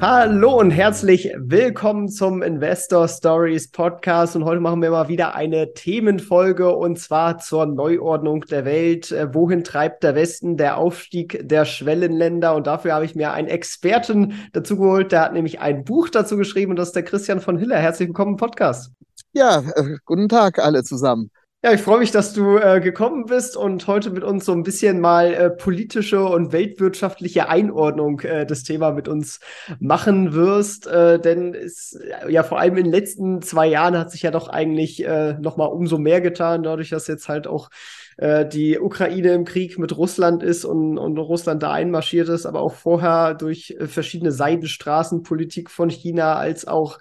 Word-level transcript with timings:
Hallo 0.00 0.60
und 0.60 0.70
herzlich 0.70 1.32
willkommen 1.36 2.08
zum 2.08 2.40
Investor 2.40 3.08
Stories 3.08 3.72
Podcast. 3.72 4.36
Und 4.36 4.44
heute 4.44 4.60
machen 4.60 4.80
wir 4.80 4.92
mal 4.92 5.08
wieder 5.08 5.34
eine 5.34 5.74
Themenfolge 5.74 6.72
und 6.72 7.00
zwar 7.00 7.38
zur 7.38 7.66
Neuordnung 7.66 8.42
der 8.42 8.64
Welt. 8.64 9.10
Äh, 9.10 9.34
wohin 9.34 9.64
treibt 9.64 10.04
der 10.04 10.14
Westen? 10.14 10.56
Der 10.56 10.76
Aufstieg 10.76 11.40
der 11.48 11.64
Schwellenländer. 11.64 12.54
Und 12.54 12.68
dafür 12.68 12.94
habe 12.94 13.06
ich 13.06 13.16
mir 13.16 13.32
einen 13.32 13.48
Experten 13.48 14.34
dazu 14.52 14.76
geholt. 14.76 15.10
Der 15.10 15.22
hat 15.22 15.32
nämlich 15.32 15.58
ein 15.58 15.82
Buch 15.82 16.08
dazu 16.08 16.36
geschrieben 16.36 16.70
und 16.70 16.76
das 16.76 16.90
ist 16.90 16.96
der 16.96 17.02
Christian 17.02 17.40
von 17.40 17.58
Hiller. 17.58 17.78
Herzlich 17.78 18.06
willkommen 18.06 18.34
im 18.34 18.36
Podcast. 18.36 18.92
Ja, 19.32 19.64
äh, 19.74 19.96
guten 20.04 20.28
Tag 20.28 20.60
alle 20.60 20.84
zusammen. 20.84 21.32
Ja, 21.68 21.74
ich 21.74 21.82
freue 21.82 21.98
mich, 21.98 22.10
dass 22.10 22.32
du 22.32 22.56
äh, 22.56 22.80
gekommen 22.80 23.26
bist 23.26 23.54
und 23.54 23.86
heute 23.86 24.08
mit 24.08 24.24
uns 24.24 24.46
so 24.46 24.52
ein 24.52 24.62
bisschen 24.62 25.00
mal 25.00 25.34
äh, 25.34 25.50
politische 25.50 26.24
und 26.24 26.50
weltwirtschaftliche 26.50 27.50
Einordnung 27.50 28.20
äh, 28.20 28.46
des 28.46 28.62
Thema 28.62 28.92
mit 28.92 29.06
uns 29.06 29.38
machen 29.78 30.32
wirst. 30.32 30.86
Äh, 30.86 31.20
denn 31.20 31.54
es, 31.54 31.98
ja, 32.26 32.42
vor 32.42 32.58
allem 32.58 32.78
in 32.78 32.84
den 32.84 32.92
letzten 32.94 33.42
zwei 33.42 33.66
Jahren 33.66 33.98
hat 33.98 34.10
sich 34.10 34.22
ja 34.22 34.30
doch 34.30 34.48
eigentlich 34.48 35.04
äh, 35.04 35.34
noch 35.34 35.58
mal 35.58 35.66
umso 35.66 35.98
mehr 35.98 36.22
getan, 36.22 36.62
dadurch, 36.62 36.88
dass 36.88 37.06
jetzt 37.06 37.28
halt 37.28 37.46
auch 37.46 37.68
äh, 38.16 38.48
die 38.48 38.78
Ukraine 38.78 39.34
im 39.34 39.44
Krieg 39.44 39.78
mit 39.78 39.94
Russland 39.94 40.42
ist 40.42 40.64
und, 40.64 40.96
und 40.96 41.18
Russland 41.18 41.62
da 41.62 41.70
einmarschiert 41.70 42.30
ist, 42.30 42.46
aber 42.46 42.62
auch 42.62 42.76
vorher 42.76 43.34
durch 43.34 43.76
äh, 43.78 43.88
verschiedene 43.88 44.32
Seidenstraßenpolitik 44.32 45.68
von 45.68 45.90
China 45.90 46.36
als 46.36 46.66
auch 46.66 46.98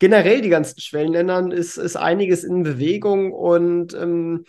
generell 0.00 0.40
die 0.40 0.48
ganzen 0.48 0.80
Schwellenländern 0.80 1.52
ist, 1.52 1.76
ist 1.76 1.96
einiges 1.96 2.42
in 2.42 2.64
Bewegung 2.64 3.32
und 3.32 3.94
ähm, 3.94 4.44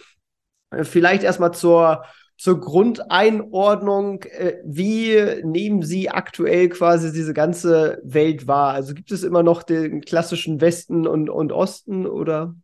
vielleicht 0.81 1.23
erstmal 1.23 1.53
zur, 1.53 2.05
zur 2.37 2.59
Grundeinordnung, 2.59 4.23
äh, 4.23 4.55
wie 4.65 5.43
nehmen 5.43 5.83
Sie 5.83 6.09
aktuell 6.09 6.69
quasi 6.69 7.11
diese 7.11 7.33
ganze 7.33 8.01
Welt 8.03 8.47
wahr? 8.47 8.73
Also 8.73 8.95
gibt 8.95 9.11
es 9.11 9.23
immer 9.23 9.43
noch 9.43 9.61
den 9.61 10.01
klassischen 10.01 10.61
Westen 10.61 11.05
und, 11.05 11.29
und 11.29 11.51
Osten 11.51 12.07
oder? 12.07 12.55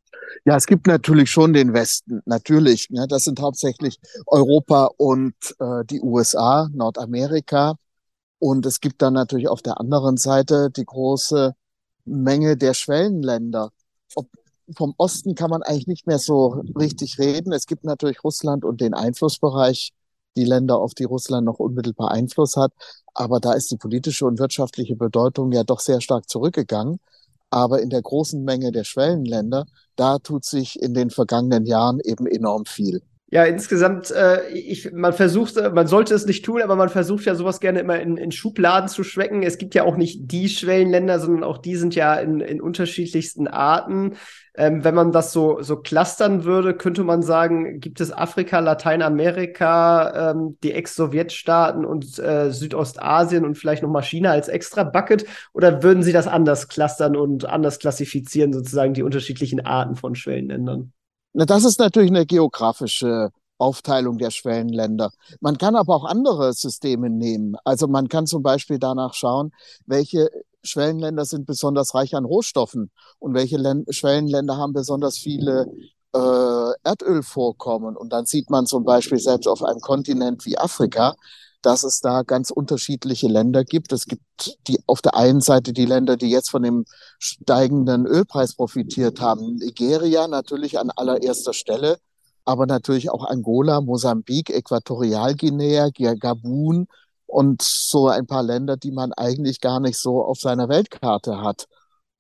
Ja, 0.46 0.56
es 0.56 0.66
gibt 0.66 0.88
natürlich 0.88 1.30
schon 1.30 1.54
den 1.54 1.74
Westen, 1.74 2.22
natürlich. 2.26 2.90
Ne? 2.90 3.06
Das 3.10 3.26
sind 3.26 3.42
hauptsächlich 3.42 4.00
Europa 4.26 4.90
und 4.98 5.36
äh, 5.60 5.84
die 5.86 6.02
USA, 6.02 6.70
Nordamerika. 6.74 7.76
Und 8.40 8.66
es 8.66 8.80
gibt 8.80 9.02
dann 9.02 9.14
natürlich 9.14 9.50
auf 9.50 9.62
der 9.62 9.80
anderen 9.80 10.16
Seite 10.16 10.70
die 10.70 10.86
große 10.86 11.54
Menge 12.08 12.58
der 12.58 12.74
Schwellenländer. 12.74 13.72
Ob, 14.16 14.28
vom 14.76 14.94
Osten 14.98 15.36
kann 15.36 15.50
man 15.50 15.64
eigentlich 15.64 15.88
nicht 15.88 16.08
mehr 16.08 16.20
so 16.20 16.62
richtig 16.78 17.20
reden. 17.20 17.54
Es 17.54 17.68
gibt 17.68 17.84
natürlich 17.84 18.24
Russland 18.24 18.66
und 18.66 18.82
den 18.82 18.94
Einflussbereich, 18.94 19.94
die 20.36 20.46
Länder, 20.46 20.78
auf 20.80 20.94
die 20.94 21.06
Russland 21.06 21.46
noch 21.46 21.60
unmittelbar 21.60 22.12
Einfluss 22.12 22.56
hat. 22.56 22.72
Aber 23.14 23.40
da 23.40 23.54
ist 23.54 23.72
die 23.72 23.78
politische 23.78 24.26
und 24.26 24.40
wirtschaftliche 24.40 24.96
Bedeutung 24.96 25.52
ja 25.52 25.64
doch 25.64 25.80
sehr 25.80 26.02
stark 26.02 26.30
zurückgegangen. 26.30 27.00
Aber 27.50 27.82
in 27.82 27.90
der 27.90 28.02
großen 28.02 28.44
Menge 28.44 28.72
der 28.72 28.84
Schwellenländer, 28.84 29.66
da 29.96 30.20
tut 30.20 30.46
sich 30.46 30.82
in 30.82 30.94
den 30.94 31.10
vergangenen 31.10 31.66
Jahren 31.66 32.00
eben 32.02 32.28
enorm 32.28 32.66
viel. 32.66 33.02
Ja, 33.30 33.44
insgesamt, 33.44 34.10
äh, 34.12 34.48
ich, 34.52 34.94
man 34.94 35.12
versucht, 35.12 35.58
äh, 35.58 35.70
man 35.70 35.86
sollte 35.86 36.14
es 36.14 36.26
nicht 36.26 36.46
tun, 36.46 36.62
aber 36.62 36.78
man 36.78 36.88
versucht 36.88 37.26
ja 37.26 37.36
sowas 37.36 37.60
gerne 37.60 37.82
immer 37.82 38.00
in, 38.00 38.16
in 38.16 38.32
Schubladen 38.32 38.88
zu 38.88 39.04
schwecken. 39.04 39.44
Es 39.44 39.58
gibt 39.58 39.76
ja 39.76 39.84
auch 39.84 39.98
nicht 39.98 40.32
die 40.32 40.48
Schwellenländer, 40.48 41.20
sondern 41.20 41.44
auch 41.44 41.58
die 41.58 41.76
sind 41.76 41.94
ja 41.94 42.16
in, 42.16 42.40
in 42.40 42.62
unterschiedlichsten 42.62 43.50
Arten. 43.50 44.14
Ähm, 44.56 44.86
wenn 44.86 44.96
man 44.96 45.12
das 45.12 45.34
so, 45.34 45.62
so 45.62 45.76
clustern 45.76 46.46
würde, 46.46 46.74
könnte 46.74 47.04
man 47.04 47.22
sagen, 47.22 47.82
gibt 47.82 48.00
es 48.00 48.14
Afrika, 48.14 48.60
Lateinamerika, 48.60 50.32
ähm, 50.32 50.58
die 50.64 50.72
Ex-Sowjetstaaten 50.72 51.84
und 51.84 52.18
äh, 52.20 52.50
Südostasien 52.52 53.44
und 53.44 53.58
vielleicht 53.58 53.84
nochmal 53.84 54.04
China 54.04 54.32
als 54.32 54.48
extra 54.48 54.86
Bucket? 54.86 55.26
Oder 55.52 55.84
würden 55.84 56.02
Sie 56.02 56.14
das 56.14 56.28
anders 56.28 56.70
clustern 56.70 57.18
und 57.18 57.44
anders 57.44 57.80
klassifizieren, 57.80 58.54
sozusagen 58.54 58.94
die 58.94 59.04
unterschiedlichen 59.04 59.66
Arten 59.66 59.98
von 59.98 60.16
Schwellenländern? 60.16 60.94
Na, 61.38 61.46
das 61.46 61.66
ist 61.66 61.78
natürlich 61.78 62.10
eine 62.10 62.26
geografische 62.26 63.30
Aufteilung 63.60 64.18
der 64.18 64.32
Schwellenländer. 64.32 65.12
Man 65.40 65.60
kann 65.60 65.76
aber 65.76 65.96
auch 65.96 66.06
andere 66.06 66.52
Systeme 66.54 67.12
nehmen. 67.12 67.56
Also 67.64 67.88
man 67.88 68.10
kann 68.10 68.26
zum 68.26 68.42
Beispiel 68.42 68.80
danach 68.80 69.14
schauen, 69.14 69.52
welche 69.86 70.32
Schwellenländer 70.64 71.26
sind 71.26 71.46
besonders 71.46 71.94
reich 71.94 72.16
an 72.16 72.26
Rohstoffen 72.26 72.90
und 73.20 73.36
welche 73.36 73.58
Län 73.58 73.86
Schwellenländer 73.88 74.58
haben 74.58 74.74
besonders 74.74 75.20
viele 75.20 75.68
äh, 76.16 76.72
Erdölvorkommen. 76.84 77.96
Und 77.96 78.12
dann 78.14 78.26
sieht 78.26 78.50
man 78.50 78.66
zum 78.66 78.84
Beispiel 78.84 79.20
selbst 79.20 79.46
auf 79.48 79.62
einem 79.62 79.80
Kontinent 79.80 80.44
wie 80.48 80.58
Afrika, 80.58 81.16
dass 81.68 81.84
es 81.84 82.00
da 82.00 82.22
ganz 82.22 82.50
unterschiedliche 82.50 83.28
Länder 83.28 83.66
gibt. 83.66 83.92
Es 83.92 84.06
gibt 84.06 84.58
die 84.70 84.80
auf 84.88 85.02
der 85.02 85.18
einen 85.18 85.42
Seite 85.42 85.74
die 85.74 85.86
Länder, 85.86 86.16
die 86.16 86.30
jetzt 86.30 86.50
von 86.50 86.64
dem 86.64 86.86
steigenden 87.20 88.06
Ölpreis 88.06 88.56
profitiert 88.56 89.20
haben. 89.20 89.58
Nigeria 89.58 90.30
natürlich 90.30 90.80
an 90.80 90.92
allererster 90.92 91.52
Stelle, 91.52 91.98
aber 92.46 92.68
natürlich 92.68 93.10
auch 93.10 93.26
Angola, 93.26 93.82
Mosambik, 93.82 94.50
Äquatorialguinea, 94.50 95.90
Gabun 95.90 96.88
und 97.26 97.62
so 97.62 98.08
ein 98.08 98.28
paar 98.28 98.44
Länder, 98.44 98.78
die 98.78 98.92
man 98.92 99.12
eigentlich 99.12 99.60
gar 99.60 99.82
nicht 99.82 99.98
so 99.98 100.24
auf 100.24 100.40
seiner 100.40 100.70
Weltkarte 100.70 101.42
hat. 101.42 101.66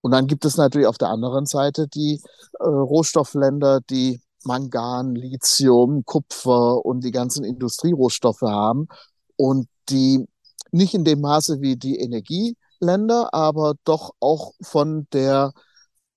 Und 0.02 0.12
dann 0.12 0.28
gibt 0.28 0.44
es 0.44 0.58
natürlich 0.58 0.88
auf 0.88 0.97
der 0.97 1.08
anderen 1.08 1.46
Seite 1.46 1.88
die 1.88 2.19
äh, 2.59 2.66
Rohstoffländer, 2.66 3.79
die 3.90 4.19
Mangan, 4.44 5.16
Lithium, 5.16 6.03
Kupfer 6.03 6.85
und 6.85 7.06
die 7.06 7.12
ganzen 7.12 7.46
Industrierohstoffe 7.46 8.41
haben 8.41 8.90
und 9.38 9.68
die 9.90 10.25
nicht 10.72 10.94
in 10.94 11.06
dem 11.06 11.22
Maße 11.22 11.62
wie 11.62 11.78
die 11.78 11.98
Energieländer, 12.00 13.34
aber 13.34 13.75
doch 13.86 14.12
auch 14.20 14.53
von 14.62 15.08
der 15.14 15.53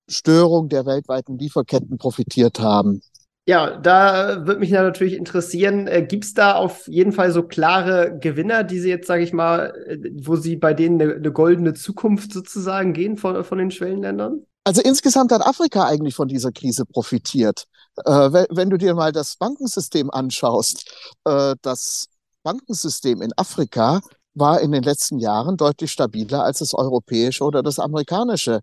Störung 0.08 0.68
der 0.68 0.86
weltweiten 0.86 1.38
Lieferketten 1.38 1.98
profitiert 1.98 2.58
haben. 2.58 3.00
Ja, 3.46 3.78
da 3.78 4.46
würde 4.46 4.60
mich 4.60 4.70
natürlich 4.70 5.14
interessieren, 5.14 5.86
äh, 5.86 6.02
gibt 6.02 6.24
es 6.24 6.34
da 6.34 6.54
auf 6.54 6.86
jeden 6.86 7.12
Fall 7.12 7.32
so 7.32 7.42
klare 7.42 8.16
Gewinner, 8.20 8.64
die 8.64 8.78
Sie 8.78 8.90
jetzt, 8.90 9.06
sage 9.06 9.24
ich 9.24 9.32
mal, 9.32 9.74
äh, 9.86 9.98
wo 10.22 10.36
Sie 10.36 10.56
bei 10.56 10.74
denen 10.74 11.00
eine, 11.00 11.14
eine, 11.14 11.32
goldene 11.32 11.74
Zukunft 11.74 12.32
sozusagen 12.32 12.92
gehen 12.92 13.16
von, 13.16 13.42
von 13.42 13.58
den 13.58 13.70
Schwellenländern? 13.70 14.46
Also 14.62 14.82
insgesamt 14.82 15.32
hat 15.32 15.44
Afrika 15.44 15.86
eigentlich 15.86 16.14
von 16.14 16.28
dieser 16.28 16.52
Krise 16.52 16.84
profitiert. 16.84 17.64
Äh, 18.04 18.10
wenn, 18.10 18.46
wenn, 18.50 18.70
du 18.70 18.76
dir 18.76 18.94
mal 18.94 19.10
das 19.10 19.36
Bankensystem 19.36 20.10
anschaust, 20.10 20.88
äh, 21.24 21.56
das 21.62 22.06
Bankensystem 22.42 23.22
in 23.22 23.32
Afrika 23.36 24.00
war 24.34 24.60
in 24.60 24.72
den 24.72 24.82
letzten 24.82 25.18
Jahren 25.18 25.56
deutlich 25.56 25.90
stabiler 25.92 26.44
als 26.44 26.58
das 26.58 26.74
europäische 26.74 27.44
oder 27.44 27.62
das 27.62 27.78
amerikanische. 27.78 28.60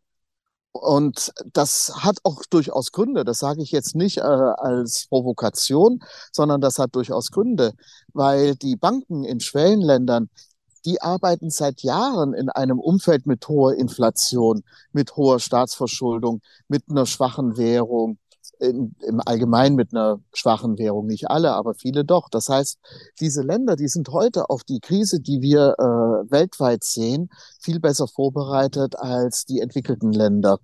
Und 0.72 1.32
das 1.54 1.92
hat 1.98 2.18
auch 2.24 2.44
durchaus 2.50 2.92
Gründe. 2.92 3.26
Das 3.26 3.40
sage 3.40 3.64
ich 3.64 3.72
jetzt 3.72 3.96
nicht 3.96 4.18
äh, 4.18 4.22
als 4.22 5.08
Provokation, 5.10 6.00
sondern 6.32 6.62
das 6.62 6.78
hat 6.80 6.96
durchaus 6.96 7.32
Gründe, 7.32 7.74
weil 8.14 8.56
die 8.56 8.76
Banken 8.76 9.24
in 9.24 9.40
Schwellenländern, 9.40 10.30
die 10.86 11.02
arbeiten 11.02 11.50
seit 11.50 11.82
Jahren 11.82 12.34
in 12.34 12.50
einem 12.50 12.80
Umfeld 12.80 13.26
mit 13.26 13.48
hoher 13.48 13.76
Inflation, 13.76 14.64
mit 14.94 15.16
hoher 15.16 15.40
Staatsverschuldung, 15.40 16.42
mit 16.68 16.84
einer 16.90 17.06
schwachen 17.06 17.58
Währung, 17.58 18.20
in, 18.60 18.96
im 19.08 19.22
Allgemeinen 19.26 19.76
mit 19.76 19.94
einer 19.94 20.20
schwachen 20.34 20.78
Währung, 20.78 21.08
nicht 21.08 21.30
alle, 21.30 21.54
aber 21.54 21.74
viele 21.74 22.04
doch. 22.06 22.30
Das 22.30 22.50
heißt, 22.50 22.80
diese 23.20 23.42
Länder, 23.42 23.76
die 23.76 23.88
sind 23.88 24.10
heute 24.10 24.50
auf 24.50 24.64
die 24.64 24.80
Krise, 24.80 25.20
die 25.20 25.42
wir 25.42 25.76
äh, 25.78 26.32
weltweit 26.32 26.84
sehen, 26.84 27.30
viel 27.62 27.80
besser 27.80 28.08
vorbereitet 28.08 28.96
als 28.98 29.46
die 29.46 29.60
entwickelten 29.60 30.12
Länder. 30.12 30.60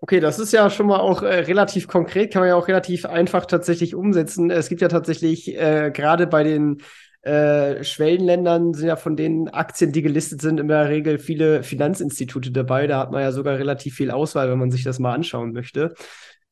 Okay, 0.00 0.20
das 0.20 0.38
ist 0.38 0.52
ja 0.52 0.68
schon 0.68 0.86
mal 0.86 1.00
auch 1.00 1.22
äh, 1.22 1.40
relativ 1.40 1.88
konkret, 1.88 2.30
kann 2.30 2.42
man 2.42 2.50
ja 2.50 2.56
auch 2.56 2.68
relativ 2.68 3.06
einfach 3.06 3.46
tatsächlich 3.46 3.94
umsetzen. 3.94 4.50
Es 4.50 4.68
gibt 4.68 4.82
ja 4.82 4.88
tatsächlich 4.88 5.56
äh, 5.56 5.90
gerade 5.94 6.26
bei 6.26 6.44
den 6.44 6.82
äh, 7.24 7.82
Schwellenländern 7.82 8.74
sind 8.74 8.86
ja 8.86 8.96
von 8.96 9.16
den 9.16 9.48
Aktien, 9.48 9.92
die 9.92 10.02
gelistet 10.02 10.42
sind, 10.42 10.60
in 10.60 10.68
der 10.68 10.90
Regel 10.90 11.18
viele 11.18 11.62
Finanzinstitute 11.62 12.52
dabei. 12.52 12.86
Da 12.86 12.98
hat 12.98 13.12
man 13.12 13.22
ja 13.22 13.32
sogar 13.32 13.56
relativ 13.56 13.94
viel 13.94 14.10
Auswahl, 14.10 14.50
wenn 14.50 14.58
man 14.58 14.70
sich 14.70 14.84
das 14.84 14.98
mal 14.98 15.14
anschauen 15.14 15.52
möchte. 15.52 15.94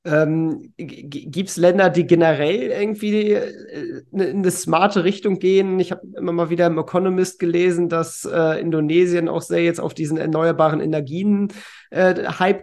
Ähm, 0.04 0.72
Gibt 0.76 1.49
es 1.49 1.56
Länder, 1.56 1.88
die 1.88 2.08
generell 2.08 2.72
irgendwie 2.72 3.34
äh, 3.34 4.02
ne, 4.10 4.25
in 4.25 4.38
eine 4.38 4.50
smarte 4.50 5.04
Richtung 5.04 5.38
gehen? 5.38 5.78
Ich 5.78 5.93
habe 5.93 6.02
immer 6.16 6.32
mal 6.32 6.50
wieder 6.50 6.66
im 6.66 6.76
Economist 6.76 7.38
gelesen, 7.38 7.88
dass 7.88 8.25
äh, 8.25 8.60
Indonesien 8.60 9.28
auch 9.28 9.43
sehr 9.43 9.62
jetzt 9.62 9.81
auf 9.81 9.94
diesen 9.94 10.16
erneuerbaren 10.16 10.81
Energien 10.81 11.52
äh, 11.90 12.14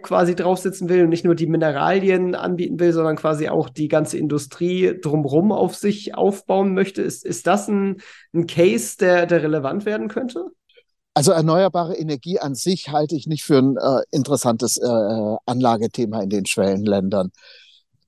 quasi 0.02 0.34
draufsetzen 0.34 0.90
will 0.90 1.04
und 1.04 1.08
nicht 1.08 1.24
nur 1.24 1.34
die 1.34 1.46
Mineralien 1.46 2.34
anbieten 2.34 2.78
will, 2.78 2.92
sondern 2.92 3.16
quasi 3.16 3.48
auch 3.48 3.70
die 3.70 3.88
ganze 3.88 4.18
Industrie 4.18 5.00
drumherum 5.00 5.50
auf 5.50 5.74
sich 5.74 6.14
aufbauen 6.14 6.74
möchte. 6.74 7.00
Ist, 7.00 7.24
ist 7.24 7.46
das 7.46 7.68
ein, 7.68 8.02
ein 8.34 8.46
Case, 8.48 8.98
der, 8.98 9.24
der 9.24 9.42
relevant 9.42 9.86
werden 9.86 10.08
könnte? 10.08 10.44
Also 11.14 11.32
erneuerbare 11.32 11.96
Energie 11.96 12.38
an 12.38 12.54
sich 12.54 12.90
halte 12.90 13.16
ich 13.16 13.26
nicht 13.26 13.42
für 13.42 13.58
ein 13.58 13.76
äh, 13.76 14.02
interessantes 14.10 14.78
äh, 14.78 15.36
Anlagethema 15.46 16.22
in 16.22 16.30
den 16.30 16.46
Schwellenländern. 16.46 17.32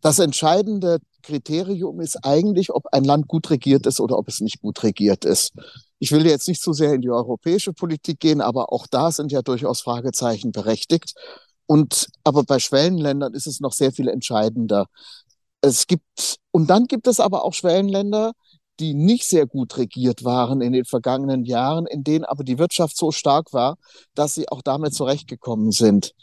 Das 0.01 0.19
entscheidende 0.19 0.99
Kriterium 1.23 2.01
ist 2.01 2.25
eigentlich, 2.25 2.71
ob 2.71 2.87
ein 2.93 3.05
Land 3.05 3.29
gut 3.29 3.51
regiert 3.51 3.87
ist 3.87 4.01
oder 4.01 4.19
ob 4.19 4.29
es 4.29 4.41
nicht 4.41 4.61
gut 4.61 4.83
regiert 4.83 5.25
ist. 5.25 5.53
Ich 5.99 6.11
will 6.13 6.27
jetzt 6.27 6.49
nicht 6.49 6.61
zu 6.61 6.71
so 6.71 6.75
sehr 6.75 6.95
in 6.95 7.01
die 7.01 7.11
europäische 7.11 7.73
Politik 7.73 8.21
gehen, 8.21 8.41
aber 8.41 8.73
auch 8.73 8.87
da 8.89 9.13
sind 9.13 9.33
ja 9.33 9.43
durchaus 9.43 9.81
Fragezeichen 9.81 10.53
berechtigt. 10.53 11.15
Und 11.67 12.09
aber 12.25 12.43
bei 12.43 12.59
Schwellenländern 12.59 13.35
ist 13.35 13.47
es 13.47 13.61
noch 13.61 13.73
sehr 13.73 13.93
viel 13.93 14.09
entscheidender. 14.09 14.87
Es 15.61 15.87
gibt 15.87 16.39
und 16.51 16.69
dann 16.71 16.87
gibt 16.87 17.07
es 17.07 17.21
aber 17.21 17.45
auch 17.45 17.55
Schwellenländer, 17.55 18.33
die 18.81 18.95
nicht 18.95 19.29
sehr 19.29 19.47
gut 19.47 19.77
regiert 19.77 20.25
waren 20.25 20.61
in 20.61 20.73
den 20.73 20.85
vergangenen 20.85 21.45
Jahren, 21.45 21.87
in 21.87 22.05
denen 22.05 22.25
aber 22.25 22.45
die 22.45 22.59
Wirtschaft 22.59 22.97
so 22.97 23.11
stark 23.13 23.53
war, 23.53 23.77
dass 24.15 24.35
sie 24.35 24.49
auch 24.49 24.63
damit 24.63 24.95
zurechtgekommen 24.95 25.71
sind. 25.73 26.15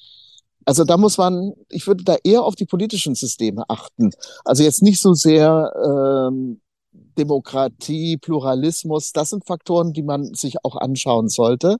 Also 0.66 0.84
da 0.84 0.98
muss 0.98 1.18
man, 1.18 1.54
ich 1.69 1.88
würde 1.88 2.04
da 2.04 2.18
eher 2.24 2.44
auf 2.44 2.56
die 2.56 2.66
politischen 2.66 3.16
Systeme 3.16 3.63
achten. 3.69 4.12
Also 4.46 4.63
jetzt 4.63 4.81
nicht 4.81 5.00
so 5.00 5.13
sehr 5.13 5.72
ähm, 5.84 6.62
Demokratie, 6.92 8.18
Pluralismus, 8.18 9.12
das 9.12 9.30
sind 9.30 9.46
Faktoren, 9.46 9.94
die 9.94 10.04
man 10.04 10.34
sich 10.34 10.63
auch 10.63 10.75
anschauen 10.75 11.30
sollte, 11.30 11.78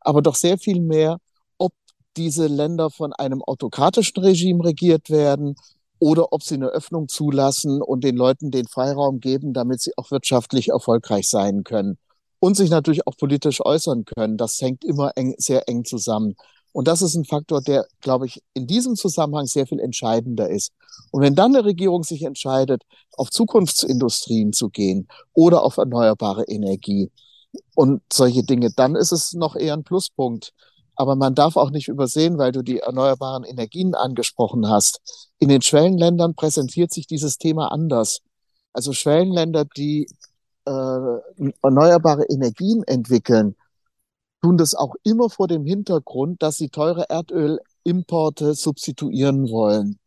aber 0.00 0.22
doch 0.22 0.34
sehr 0.34 0.58
viel 0.58 0.80
mehr, 0.80 1.18
ob 1.58 1.72
diese 2.16 2.46
Länder 2.46 2.90
von 2.90 3.12
einem 3.12 3.42
autokratischen 3.42 4.22
Regime 4.22 4.64
regiert 4.64 5.10
werden 5.10 5.56
oder 6.00 6.32
ob 6.32 6.42
sie 6.42 6.54
eine 6.54 6.68
Öffnung 6.68 7.08
zulassen 7.08 7.80
und 7.80 8.02
den 8.02 8.16
Leuten 8.16 8.50
den 8.50 8.66
Freiraum 8.66 9.20
geben, 9.20 9.52
damit 9.52 9.80
sie 9.80 9.92
auch 9.96 10.10
wirtschaftlich 10.10 10.70
erfolgreich 10.70 11.28
sein 11.28 11.62
können 11.62 11.98
und 12.40 12.56
sich 12.56 12.70
natürlich 12.70 13.06
auch 13.06 13.16
politisch 13.16 13.60
äußern 13.64 14.04
können. 14.04 14.36
Das 14.36 14.60
hängt 14.60 14.84
immer 14.84 15.12
eng, 15.14 15.34
sehr 15.38 15.68
eng 15.68 15.84
zusammen. 15.84 16.34
Und 16.72 16.88
das 16.88 17.02
ist 17.02 17.14
ein 17.14 17.24
Faktor, 17.24 17.60
der, 17.60 17.86
glaube 18.00 18.26
ich, 18.26 18.42
in 18.54 18.66
diesem 18.66 18.96
Zusammenhang 18.96 19.46
sehr 19.46 19.66
viel 19.66 19.80
entscheidender 19.80 20.48
ist. 20.48 20.72
Und 21.10 21.22
wenn 21.22 21.34
dann 21.34 21.54
eine 21.54 21.64
Regierung 21.64 22.04
sich 22.04 22.22
entscheidet, 22.22 22.82
auf 23.16 23.30
Zukunftsindustrien 23.30 24.52
zu 24.52 24.70
gehen 24.70 25.08
oder 25.32 25.62
auf 25.62 25.76
erneuerbare 25.76 26.44
Energie 26.44 27.10
und 27.74 28.02
solche 28.12 28.44
Dinge, 28.44 28.70
dann 28.74 28.94
ist 28.94 29.12
es 29.12 29.32
noch 29.32 29.56
eher 29.56 29.74
ein 29.74 29.84
Pluspunkt. 29.84 30.52
Aber 31.00 31.16
man 31.16 31.34
darf 31.34 31.56
auch 31.56 31.70
nicht 31.70 31.88
übersehen, 31.88 32.36
weil 32.36 32.52
du 32.52 32.60
die 32.60 32.80
erneuerbaren 32.80 33.44
Energien 33.44 33.94
angesprochen 33.94 34.68
hast. 34.68 35.00
In 35.38 35.48
den 35.48 35.62
Schwellenländern 35.62 36.34
präsentiert 36.34 36.92
sich 36.92 37.06
dieses 37.06 37.38
Thema 37.38 37.72
anders. 37.72 38.20
Also 38.74 38.92
Schwellenländer, 38.92 39.64
die 39.64 40.10
äh, 40.66 40.72
erneuerbare 41.62 42.24
Energien 42.24 42.82
entwickeln, 42.82 43.56
tun 44.42 44.58
das 44.58 44.74
auch 44.74 44.94
immer 45.02 45.30
vor 45.30 45.48
dem 45.48 45.64
Hintergrund, 45.64 46.42
dass 46.42 46.58
sie 46.58 46.68
teure 46.68 47.08
Erdölimporte 47.08 48.52
substituieren 48.52 49.48
wollen. 49.48 49.98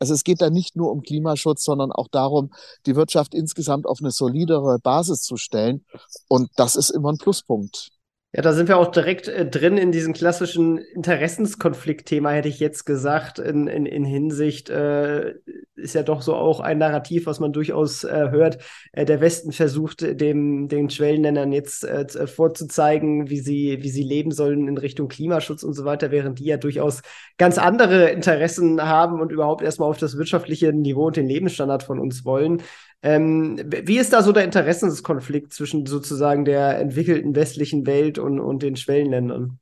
Also 0.00 0.12
es 0.12 0.24
geht 0.24 0.42
da 0.42 0.50
nicht 0.50 0.74
nur 0.74 0.90
um 0.90 1.02
Klimaschutz, 1.02 1.62
sondern 1.62 1.92
auch 1.92 2.08
darum, 2.08 2.52
die 2.86 2.96
Wirtschaft 2.96 3.32
insgesamt 3.32 3.86
auf 3.86 4.00
eine 4.00 4.10
solidere 4.10 4.80
Basis 4.80 5.22
zu 5.22 5.36
stellen. 5.36 5.86
Und 6.26 6.50
das 6.56 6.74
ist 6.74 6.90
immer 6.90 7.12
ein 7.12 7.18
Pluspunkt. 7.18 7.92
Ja, 8.34 8.40
da 8.40 8.54
sind 8.54 8.68
wir 8.68 8.78
auch 8.78 8.90
direkt 8.90 9.28
äh, 9.28 9.44
drin 9.46 9.76
in 9.76 9.92
diesem 9.92 10.14
klassischen 10.14 10.78
Interessenskonflikt-Thema, 10.78 12.30
hätte 12.30 12.48
ich 12.48 12.60
jetzt 12.60 12.86
gesagt, 12.86 13.38
in, 13.38 13.66
in, 13.66 13.84
in 13.84 14.06
Hinsicht, 14.06 14.70
äh, 14.70 15.34
ist 15.74 15.94
ja 15.94 16.02
doch 16.02 16.22
so 16.22 16.34
auch 16.34 16.60
ein 16.60 16.78
Narrativ, 16.78 17.26
was 17.26 17.40
man 17.40 17.52
durchaus 17.52 18.04
äh, 18.04 18.30
hört. 18.30 18.56
Äh, 18.92 19.04
der 19.04 19.20
Westen 19.20 19.52
versucht, 19.52 20.00
dem, 20.18 20.66
den 20.68 20.88
Schwellenländern 20.88 21.52
jetzt 21.52 21.84
äh, 21.84 22.04
äh, 22.04 22.26
vorzuzeigen, 22.26 23.28
wie 23.28 23.40
sie, 23.40 23.82
wie 23.82 23.90
sie 23.90 24.02
leben 24.02 24.30
sollen 24.30 24.66
in 24.66 24.78
Richtung 24.78 25.08
Klimaschutz 25.08 25.62
und 25.62 25.74
so 25.74 25.84
weiter, 25.84 26.10
während 26.10 26.38
die 26.38 26.46
ja 26.46 26.56
durchaus 26.56 27.02
ganz 27.36 27.58
andere 27.58 28.08
Interessen 28.12 28.80
haben 28.80 29.20
und 29.20 29.30
überhaupt 29.30 29.60
erstmal 29.60 29.90
auf 29.90 29.98
das 29.98 30.16
wirtschaftliche 30.16 30.72
Niveau 30.72 31.08
und 31.08 31.16
den 31.16 31.28
Lebensstandard 31.28 31.82
von 31.82 31.98
uns 31.98 32.24
wollen. 32.24 32.62
Ähm, 33.02 33.58
wie 33.84 33.98
ist 33.98 34.12
da 34.12 34.22
so 34.22 34.32
der 34.32 34.44
Interessenskonflikt 34.44 35.52
zwischen 35.52 35.86
sozusagen 35.86 36.44
der 36.44 36.78
entwickelten 36.78 37.34
westlichen 37.34 37.84
Welt 37.86 38.18
und, 38.18 38.38
und 38.38 38.62
den 38.62 38.76
Schwellenländern? 38.76 39.58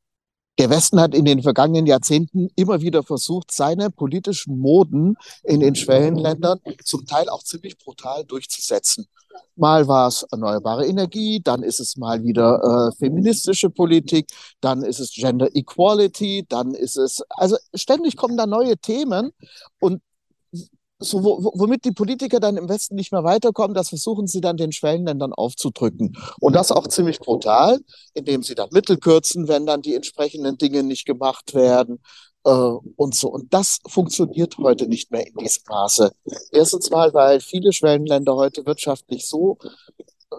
Der 0.59 0.69
Westen 0.69 1.01
hat 1.01 1.15
in 1.15 1.25
den 1.25 1.43
vergangenen 1.43 1.87
Jahrzehnten 1.87 2.51
immer 2.55 2.83
wieder 2.83 3.03
versucht, 3.03 3.51
seine 3.51 3.91
politischen 3.91 4.59
Moden 4.59 5.17
in 5.43 5.61
den 5.61 5.75
Schwellenländern 5.75 6.61
zum 6.85 7.07
Teil 7.07 7.31
auch 7.31 7.43
ziemlich 7.43 7.79
brutal 7.79 8.27
durchzusetzen. 8.27 9.07
Mal 9.57 9.89
war 9.89 10.09
es 10.09 10.23
erneuerbare 10.31 10.87
Energie, 10.87 11.41
dann 11.43 11.63
ist 11.63 11.81
es 11.81 11.97
mal 11.97 12.23
wieder 12.23 12.91
äh, 12.93 12.97
feministische 12.99 13.71
Politik, 13.71 14.27
dann 14.61 14.83
ist 14.83 15.01
es 15.01 15.13
Gender 15.13 15.49
Equality, 15.55 16.45
dann 16.47 16.75
ist 16.75 16.99
es, 16.99 17.23
also 17.31 17.57
ständig 17.75 18.17
kommen 18.17 18.37
da 18.37 18.47
neue 18.47 18.77
Themen 18.77 19.31
und 19.81 20.03
so, 21.01 21.25
wo, 21.25 21.51
womit 21.55 21.85
die 21.85 21.93
Politiker 21.93 22.41
dann 22.41 22.59
im 22.59 22.69
Westen 22.69 22.95
nicht 22.95 23.11
mehr 23.11 23.25
weiterkommen, 23.25 23.75
das 23.75 23.89
versuchen 23.89 24.27
sie 24.27 24.41
dann 24.41 24.59
den 24.59 24.71
Schwellenländern 24.71 25.33
aufzudrücken. 25.33 26.17
Und 26.41 26.55
das 26.55 26.71
auch 26.71 26.87
ziemlich 26.87 27.19
brutal, 27.19 27.81
indem 28.15 28.43
sie 28.43 28.55
dann 28.55 28.69
Mittel 28.71 28.99
kürzen, 28.99 29.49
wenn 29.49 29.67
dann 29.67 29.81
die 29.83 29.95
entsprechenden 29.95 30.59
Dinge 30.59 30.83
nicht 30.83 31.07
gemacht 31.07 31.55
werden 31.55 32.01
äh, 32.45 32.51
und 32.51 33.15
so. 33.15 33.29
Und 33.29 33.53
das 33.55 33.79
funktioniert 33.87 34.59
heute 34.59 34.87
nicht 34.87 35.11
mehr 35.11 35.27
in 35.27 35.35
diesem 35.37 35.63
Maße. 35.69 36.13
Erstens 36.53 36.91
mal, 36.91 37.15
weil 37.15 37.41
viele 37.41 37.73
Schwellenländer 37.73 38.37
heute 38.37 38.67
wirtschaftlich 38.67 39.27
so 39.27 39.57
äh, 39.99 40.37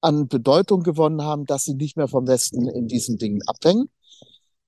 an 0.00 0.28
Bedeutung 0.28 0.84
gewonnen 0.84 1.22
haben, 1.22 1.44
dass 1.44 1.64
sie 1.64 1.74
nicht 1.74 1.96
mehr 1.96 2.08
vom 2.08 2.28
Westen 2.28 2.68
in 2.68 2.86
diesen 2.86 3.18
Dingen 3.18 3.42
abhängen. 3.46 3.90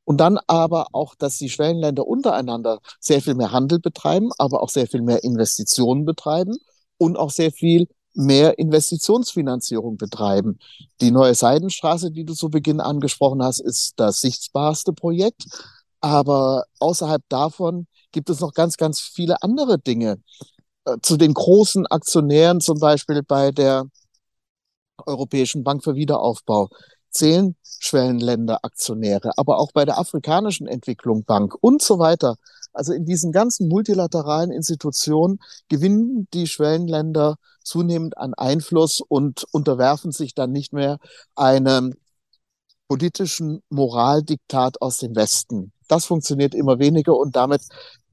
Und 0.04 0.18
dann 0.18 0.38
aber 0.46 0.88
auch, 0.92 1.14
dass 1.14 1.38
die 1.38 1.48
Schwellenländer 1.48 2.06
untereinander 2.06 2.80
sehr 3.00 3.22
viel 3.22 3.34
mehr 3.34 3.52
Handel 3.52 3.78
betreiben, 3.78 4.30
aber 4.38 4.62
auch 4.62 4.68
sehr 4.68 4.86
viel 4.86 5.02
mehr 5.02 5.22
Investitionen 5.22 6.04
betreiben 6.04 6.56
und 6.98 7.16
auch 7.16 7.30
sehr 7.30 7.52
viel 7.52 7.86
mehr 8.14 8.58
Investitionsfinanzierung 8.58 9.96
betreiben. 9.96 10.58
Die 11.00 11.10
neue 11.10 11.34
Seidenstraße, 11.34 12.10
die 12.10 12.24
du 12.24 12.34
zu 12.34 12.50
Beginn 12.50 12.80
angesprochen 12.80 13.42
hast, 13.42 13.60
ist 13.60 13.94
das 13.96 14.20
sichtbarste 14.20 14.92
Projekt. 14.92 15.44
Aber 16.00 16.64
außerhalb 16.80 17.22
davon 17.28 17.86
gibt 18.10 18.28
es 18.28 18.40
noch 18.40 18.52
ganz, 18.54 18.76
ganz 18.76 19.00
viele 19.00 19.42
andere 19.42 19.78
Dinge. 19.78 20.20
Äh, 20.84 20.98
zu 21.02 21.16
den 21.16 21.34
großen 21.34 21.86
Aktionären, 21.86 22.60
zum 22.60 22.78
Beispiel 22.78 23.22
bei 23.22 23.52
der 23.52 23.84
Europäischen 25.06 25.64
Bank 25.64 25.82
für 25.82 25.94
Wiederaufbau, 25.94 26.68
zählen 27.12 27.56
Schwellenländer-Aktionäre, 27.78 29.32
aber 29.36 29.58
auch 29.58 29.72
bei 29.72 29.84
der 29.84 29.98
Afrikanischen 29.98 30.66
Entwicklung 30.66 31.24
Bank 31.24 31.54
und 31.60 31.82
so 31.82 31.98
weiter. 31.98 32.36
Also 32.72 32.92
in 32.92 33.04
diesen 33.04 33.32
ganzen 33.32 33.68
multilateralen 33.68 34.50
Institutionen 34.50 35.38
gewinnen 35.68 36.26
die 36.32 36.46
Schwellenländer 36.46 37.36
zunehmend 37.62 38.16
an 38.16 38.34
Einfluss 38.34 39.00
und 39.00 39.44
unterwerfen 39.52 40.12
sich 40.12 40.34
dann 40.34 40.52
nicht 40.52 40.72
mehr 40.72 40.98
einem 41.34 41.94
politischen 42.88 43.62
Moraldiktat 43.68 44.80
aus 44.80 44.98
dem 44.98 45.14
Westen. 45.14 45.72
Das 45.88 46.04
funktioniert 46.04 46.54
immer 46.54 46.78
weniger 46.78 47.16
und 47.16 47.36
damit 47.36 47.62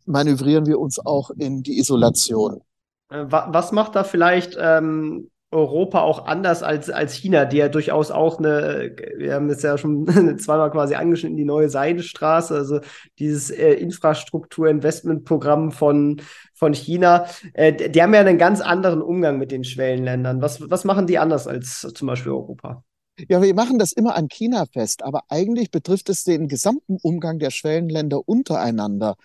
manövrieren 0.05 0.65
wir 0.65 0.79
uns 0.79 0.99
auch 0.99 1.29
in 1.31 1.63
die 1.63 1.79
Isolation. 1.79 2.61
Äh, 3.09 3.25
was 3.27 3.71
macht 3.71 3.95
da 3.95 4.03
vielleicht 4.03 4.57
ähm, 4.59 5.29
Europa 5.51 6.01
auch 6.01 6.27
anders 6.27 6.61
als, 6.61 6.89
als 6.91 7.13
China, 7.13 7.45
die 7.45 7.57
ja 7.57 7.69
durchaus 7.69 8.11
auch 8.11 8.37
eine, 8.37 8.95
wir 9.17 9.33
haben 9.33 9.49
es 9.49 9.63
ja 9.63 9.77
schon 9.77 10.05
zweimal 10.39 10.69
quasi 10.69 10.93
angeschnitten, 10.95 11.37
die 11.37 11.45
neue 11.45 11.69
Seidenstraße, 11.69 12.53
also 12.53 12.81
dieses 13.17 13.49
äh, 13.49 13.73
Infrastrukturinvestmentprogramm 13.73 15.71
von, 15.71 16.21
von 16.53 16.73
China, 16.73 17.25
äh, 17.53 17.89
die 17.89 18.01
haben 18.01 18.13
ja 18.13 18.19
einen 18.19 18.37
ganz 18.37 18.61
anderen 18.61 19.01
Umgang 19.01 19.39
mit 19.39 19.51
den 19.51 19.63
Schwellenländern. 19.63 20.41
Was, 20.41 20.69
was 20.69 20.83
machen 20.83 21.07
die 21.07 21.17
anders 21.17 21.47
als 21.47 21.81
zum 21.81 22.07
Beispiel 22.07 22.31
Europa? 22.31 22.83
Ja, 23.27 23.41
wir 23.41 23.53
machen 23.53 23.79
das 23.79 23.91
immer 23.91 24.15
an 24.15 24.29
China 24.29 24.65
fest, 24.71 25.03
aber 25.03 25.23
eigentlich 25.29 25.71
betrifft 25.71 26.09
es 26.09 26.23
den 26.23 26.47
gesamten 26.47 26.97
Umgang 27.01 27.39
der 27.39 27.49
Schwellenländer 27.49 28.21
untereinander 28.25 29.15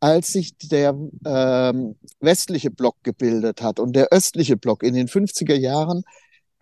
als 0.00 0.32
sich 0.32 0.56
der 0.58 0.96
ähm, 1.26 1.96
westliche 2.20 2.70
Block 2.70 2.96
gebildet 3.02 3.62
hat 3.62 3.78
und 3.78 3.94
der 3.94 4.08
östliche 4.10 4.56
Block 4.56 4.82
in 4.82 4.94
den 4.94 5.08
50er 5.08 5.54
Jahren 5.54 6.02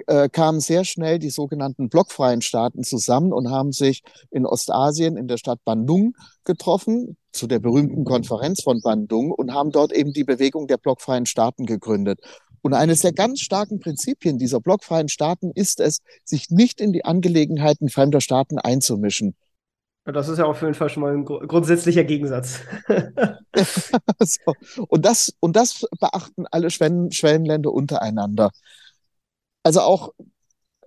äh, 0.06 0.28
kamen 0.28 0.60
sehr 0.60 0.84
schnell 0.84 1.18
die 1.18 1.30
sogenannten 1.30 1.88
blockfreien 1.88 2.42
Staaten 2.42 2.82
zusammen 2.82 3.32
und 3.32 3.50
haben 3.50 3.72
sich 3.72 4.02
in 4.30 4.46
Ostasien 4.46 5.16
in 5.16 5.28
der 5.28 5.38
Stadt 5.38 5.64
Bandung 5.64 6.14
getroffen. 6.44 7.16
zu 7.30 7.46
der 7.46 7.60
berühmten 7.60 8.04
Konferenz 8.04 8.62
von 8.62 8.80
Bandung 8.80 9.30
und 9.30 9.52
haben 9.52 9.70
dort 9.70 9.92
eben 9.92 10.12
die 10.12 10.24
Bewegung 10.24 10.66
der 10.66 10.78
blockfreien 10.78 11.26
Staaten 11.26 11.66
gegründet. 11.66 12.20
Und 12.62 12.74
eines 12.74 13.00
der 13.00 13.12
ganz 13.12 13.40
starken 13.40 13.78
Prinzipien 13.78 14.38
dieser 14.38 14.60
blockfreien 14.60 15.08
Staaten 15.08 15.52
ist 15.54 15.78
es, 15.78 15.98
sich 16.24 16.50
nicht 16.50 16.80
in 16.80 16.92
die 16.92 17.04
Angelegenheiten 17.04 17.88
fremder 17.88 18.20
Staaten 18.20 18.58
einzumischen. 18.58 19.36
Das 20.12 20.28
ist 20.28 20.38
ja 20.38 20.46
auf 20.46 20.60
jeden 20.62 20.74
Fall 20.74 20.88
schon 20.88 21.02
mal 21.02 21.14
ein 21.14 21.24
grundsätzlicher 21.24 22.04
Gegensatz. 22.04 22.60
so. 24.20 24.52
und, 24.88 25.04
das, 25.04 25.34
und 25.40 25.56
das 25.56 25.86
beachten 26.00 26.46
alle 26.50 26.70
Schwellen, 26.70 27.12
Schwellenländer 27.12 27.72
untereinander. 27.72 28.50
Also 29.62 29.80
auch, 29.80 30.12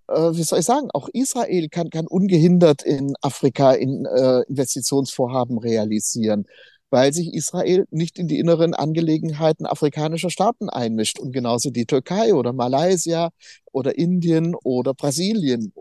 äh, 0.07 0.31
wie 0.33 0.43
soll 0.43 0.59
ich 0.59 0.65
sagen, 0.65 0.89
auch 0.93 1.07
Israel 1.13 1.69
kann, 1.69 1.89
kann 1.89 2.07
ungehindert 2.07 2.83
in 2.83 3.13
Afrika 3.21 3.73
in, 3.73 4.05
äh, 4.05 4.41
Investitionsvorhaben 4.47 5.59
realisieren 5.59 6.45
weil 6.91 7.13
sich 7.13 7.33
Israel 7.33 7.85
nicht 7.89 8.19
in 8.19 8.27
die 8.27 8.37
inneren 8.37 8.73
Angelegenheiten 8.73 9.65
afrikanischer 9.65 10.29
Staaten 10.29 10.69
einmischt 10.69 11.19
und 11.19 11.31
genauso 11.31 11.71
die 11.71 11.85
Türkei 11.85 12.33
oder 12.33 12.53
Malaysia 12.53 13.31
oder 13.71 13.97
Indien 13.97 14.55
oder 14.55 14.93
Brasilien. 14.93 15.73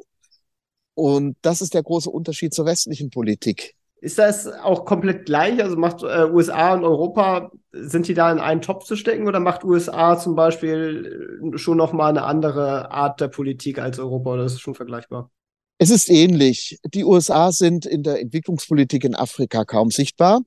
Und 1.01 1.39
das 1.41 1.63
ist 1.63 1.73
der 1.73 1.83
große 1.83 2.11
Unterschied 2.11 2.53
zur 2.53 2.67
westlichen 2.67 3.09
Politik. 3.09 3.75
Ist 4.03 4.19
das 4.19 4.47
auch 4.47 4.85
komplett 4.85 5.25
gleich? 5.25 5.63
Also 5.63 5.75
macht 5.77 6.03
äh, 6.03 6.27
USA 6.31 6.75
und 6.75 6.85
Europa, 6.85 7.51
sind 7.73 8.07
die 8.07 8.13
da 8.13 8.31
in 8.31 8.39
einen 8.39 8.61
Topf 8.61 8.85
zu 8.85 8.97
stecken 8.97 9.27
oder 9.27 9.41
macht 9.41 9.65
USA 9.65 10.19
zum 10.19 10.35
Beispiel 10.35 11.41
äh, 11.55 11.57
schon 11.57 11.79
nochmal 11.79 12.11
eine 12.11 12.25
andere 12.25 12.91
Art 12.91 13.19
der 13.19 13.29
Politik 13.29 13.79
als 13.79 13.99
Europa 13.99 14.35
oder 14.35 14.45
ist 14.45 14.53
es 14.53 14.61
schon 14.61 14.75
vergleichbar? 14.75 15.31
Es 15.83 15.89
ist 15.89 16.11
ähnlich. 16.11 16.79
Die 16.93 17.07
USA 17.07 17.53
sind 17.53 17.87
in 17.87 18.03
der 18.03 18.21
Entwicklungspolitik 18.21 19.03
in 19.03 19.15
Afrika 19.15 19.65
kaum 19.65 19.91
sichtbar. 19.91 20.43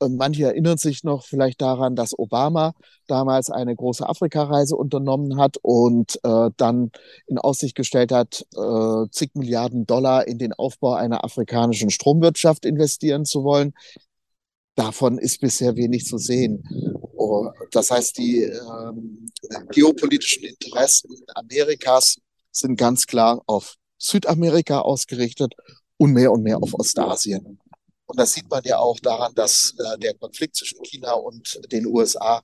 Manche 0.00 0.44
erinnern 0.44 0.78
sich 0.78 1.04
noch 1.04 1.26
vielleicht 1.26 1.60
daran, 1.60 1.96
dass 1.96 2.18
Obama 2.18 2.72
damals 3.06 3.50
eine 3.50 3.76
große 3.76 4.08
Afrikareise 4.08 4.76
unternommen 4.76 5.38
hat 5.38 5.58
und 5.60 6.18
äh, 6.24 6.48
dann 6.56 6.92
in 7.26 7.36
Aussicht 7.36 7.74
gestellt 7.74 8.10
hat, 8.10 8.46
äh, 8.56 9.10
zig 9.10 9.32
Milliarden 9.34 9.84
Dollar 9.84 10.26
in 10.26 10.38
den 10.38 10.54
Aufbau 10.54 10.94
einer 10.94 11.24
afrikanischen 11.24 11.90
Stromwirtschaft 11.90 12.64
investieren 12.64 13.26
zu 13.26 13.44
wollen. 13.44 13.74
Davon 14.76 15.18
ist 15.18 15.42
bisher 15.42 15.76
wenig 15.76 16.06
zu 16.06 16.16
sehen. 16.16 16.64
Oh, 17.18 17.50
das 17.70 17.90
heißt, 17.90 18.16
die 18.16 18.44
äh, 18.44 18.92
geopolitischen 19.72 20.44
Interessen 20.44 21.14
Amerikas 21.34 22.16
sind 22.50 22.78
ganz 22.78 23.06
klar 23.06 23.42
auf 23.44 23.76
Südamerika 24.00 24.80
ausgerichtet 24.80 25.54
und 25.96 26.12
mehr 26.12 26.32
und 26.32 26.42
mehr 26.42 26.58
auf 26.58 26.74
Ostasien. 26.74 27.60
Und 28.06 28.18
das 28.18 28.32
sieht 28.32 28.50
man 28.50 28.62
ja 28.64 28.78
auch 28.78 28.98
daran, 28.98 29.32
dass 29.34 29.74
äh, 29.78 29.98
der 29.98 30.14
Konflikt 30.14 30.56
zwischen 30.56 30.82
China 30.82 31.12
und 31.12 31.60
den 31.70 31.86
USA 31.86 32.42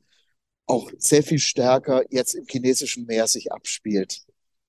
auch 0.67 0.91
sehr 0.99 1.23
viel 1.23 1.39
stärker 1.39 2.03
jetzt 2.11 2.35
im 2.35 2.45
chinesischen 2.49 3.07
Meer 3.07 3.27
sich 3.27 3.51
abspielt. 3.51 4.21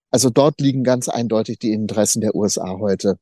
Also 0.09 0.29
dort 0.29 0.59
liegen 0.61 0.83
ganz 0.83 1.09
eindeutig 1.09 1.59
die 1.59 1.73
Interessen 1.73 2.21
der 2.21 2.33
USA 2.33 2.77
heute. 2.79 3.17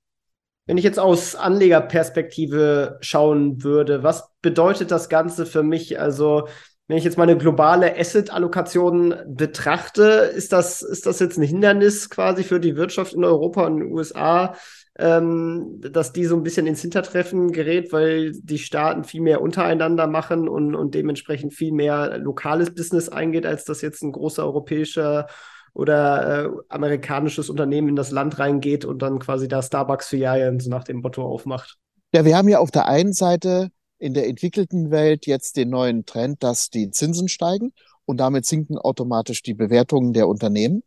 Wenn 0.67 0.77
ich 0.77 0.83
jetzt 0.83 0.99
aus 0.99 1.35
Anlegerperspektive 1.35 2.97
schauen 3.01 3.63
würde, 3.63 4.03
was 4.03 4.29
bedeutet 4.41 4.91
das 4.91 5.09
Ganze 5.09 5.45
für 5.45 5.63
mich? 5.63 5.99
Also 5.99 6.47
wenn 6.87 6.97
ich 6.97 7.03
jetzt 7.03 7.17
meine 7.17 7.35
globale 7.35 7.97
Asset-Allokation 7.97 9.15
betrachte, 9.27 10.31
ist 10.35 10.53
das, 10.53 10.83
ist 10.83 11.07
das 11.07 11.19
jetzt 11.19 11.37
ein 11.37 11.43
Hindernis 11.43 12.11
quasi 12.11 12.43
für 12.43 12.59
die 12.59 12.75
Wirtschaft 12.75 13.13
in 13.13 13.23
Europa 13.23 13.65
und 13.65 13.81
in 13.81 13.87
den 13.87 13.91
USA, 13.91 14.55
ähm, 14.99 15.81
dass 15.81 16.13
die 16.13 16.25
so 16.25 16.35
ein 16.35 16.43
bisschen 16.43 16.67
ins 16.67 16.81
Hintertreffen 16.81 17.51
gerät, 17.51 17.91
weil 17.91 18.33
die 18.33 18.59
Staaten 18.59 19.03
viel 19.03 19.21
mehr 19.21 19.41
untereinander 19.41 20.05
machen 20.05 20.47
und, 20.47 20.75
und 20.75 20.93
dementsprechend 20.93 21.53
viel 21.53 21.71
mehr 21.71 22.19
lokales 22.19 22.73
Business 22.73 23.09
eingeht, 23.09 23.47
als 23.47 23.65
das 23.65 23.81
jetzt 23.81 24.03
ein 24.03 24.11
großer 24.11 24.43
europäischer 24.43 25.25
oder 25.73 26.45
äh, 26.45 26.49
amerikanisches 26.69 27.49
Unternehmen 27.49 27.89
in 27.89 27.95
das 27.95 28.11
Land 28.11 28.37
reingeht 28.37 28.85
und 28.85 29.01
dann 29.01 29.17
quasi 29.17 29.47
da 29.47 29.61
Starbucks 29.61 30.09
Filialen 30.09 30.59
so 30.59 30.69
nach 30.69 30.83
dem 30.83 31.01
Motto 31.01 31.23
aufmacht. 31.23 31.77
Ja, 32.13 32.23
wir 32.23 32.37
haben 32.37 32.47
ja 32.47 32.59
auf 32.59 32.71
der 32.71 32.87
einen 32.87 33.11
Seite 33.11 33.71
in 33.99 34.13
der 34.13 34.27
entwickelten 34.27 34.91
Welt 34.91 35.25
jetzt 35.25 35.57
den 35.57 35.69
neuen 35.69 36.05
Trend, 36.05 36.43
dass 36.43 36.69
die 36.69 36.91
Zinsen 36.91 37.27
steigen 37.27 37.73
und 38.05 38.17
damit 38.17 38.45
sinken 38.45 38.77
automatisch 38.77 39.41
die 39.41 39.53
Bewertungen 39.53 40.13
der 40.13 40.27
Unternehmen. 40.27 40.83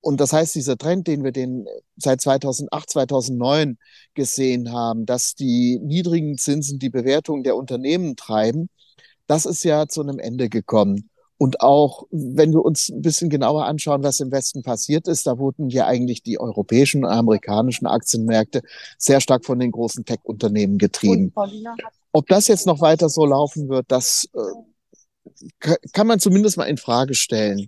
Und 0.00 0.20
das 0.20 0.32
heißt, 0.32 0.54
dieser 0.56 0.76
Trend, 0.76 1.06
den 1.06 1.22
wir 1.22 1.30
den 1.32 1.66
seit 1.96 2.20
2008, 2.20 2.90
2009 2.90 3.78
gesehen 4.14 4.72
haben, 4.72 5.06
dass 5.06 5.34
die 5.34 5.78
niedrigen 5.80 6.38
Zinsen 6.38 6.80
die 6.80 6.90
Bewertung 6.90 7.44
der 7.44 7.56
Unternehmen 7.56 8.16
treiben, 8.16 8.68
das 9.28 9.46
ist 9.46 9.62
ja 9.64 9.86
zu 9.86 10.02
einem 10.02 10.18
Ende 10.18 10.48
gekommen. 10.48 11.08
Und 11.42 11.60
auch 11.60 12.06
wenn 12.12 12.52
wir 12.52 12.64
uns 12.64 12.88
ein 12.88 13.02
bisschen 13.02 13.28
genauer 13.28 13.64
anschauen, 13.64 14.04
was 14.04 14.20
im 14.20 14.30
Westen 14.30 14.62
passiert 14.62 15.08
ist, 15.08 15.26
da 15.26 15.38
wurden 15.38 15.70
ja 15.70 15.88
eigentlich 15.88 16.22
die 16.22 16.38
europäischen 16.38 17.04
und 17.04 17.10
amerikanischen 17.10 17.88
Aktienmärkte 17.88 18.62
sehr 18.96 19.20
stark 19.20 19.44
von 19.44 19.58
den 19.58 19.72
großen 19.72 20.04
Tech-Unternehmen 20.04 20.78
getrieben. 20.78 21.34
Ob 22.12 22.28
das 22.28 22.46
jetzt 22.46 22.64
noch 22.64 22.80
weiter 22.80 23.08
so 23.08 23.26
laufen 23.26 23.68
wird, 23.68 23.86
das 23.88 24.28
äh, 24.34 25.72
kann 25.92 26.06
man 26.06 26.20
zumindest 26.20 26.58
mal 26.58 26.66
in 26.66 26.76
Frage 26.76 27.16
stellen. 27.16 27.66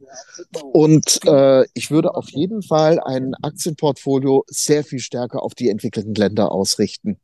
Und 0.72 1.18
äh, 1.26 1.64
ich 1.74 1.90
würde 1.90 2.14
auf 2.14 2.30
jeden 2.30 2.62
Fall 2.62 3.00
ein 3.00 3.34
Aktienportfolio 3.42 4.44
sehr 4.46 4.84
viel 4.84 5.00
stärker 5.00 5.42
auf 5.42 5.56
die 5.56 5.68
entwickelten 5.68 6.14
Länder 6.14 6.52
ausrichten. 6.52 7.18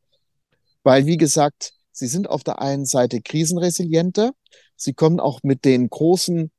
Weil, 0.83 1.07
wie 1.07 1.17
gesagt, 1.17 1.75
sie 1.93 2.09
sind 2.09 2.29
auf 2.29 2.43
der 2.43 2.61
einen 2.61 2.87
Seite 2.87 3.21
krisenresilienter, 3.21 4.33
sie 4.81 4.95
kommen 4.95 5.21
auch 5.21 5.41
mit 5.43 5.65
den 5.65 5.89
großen 5.89 6.51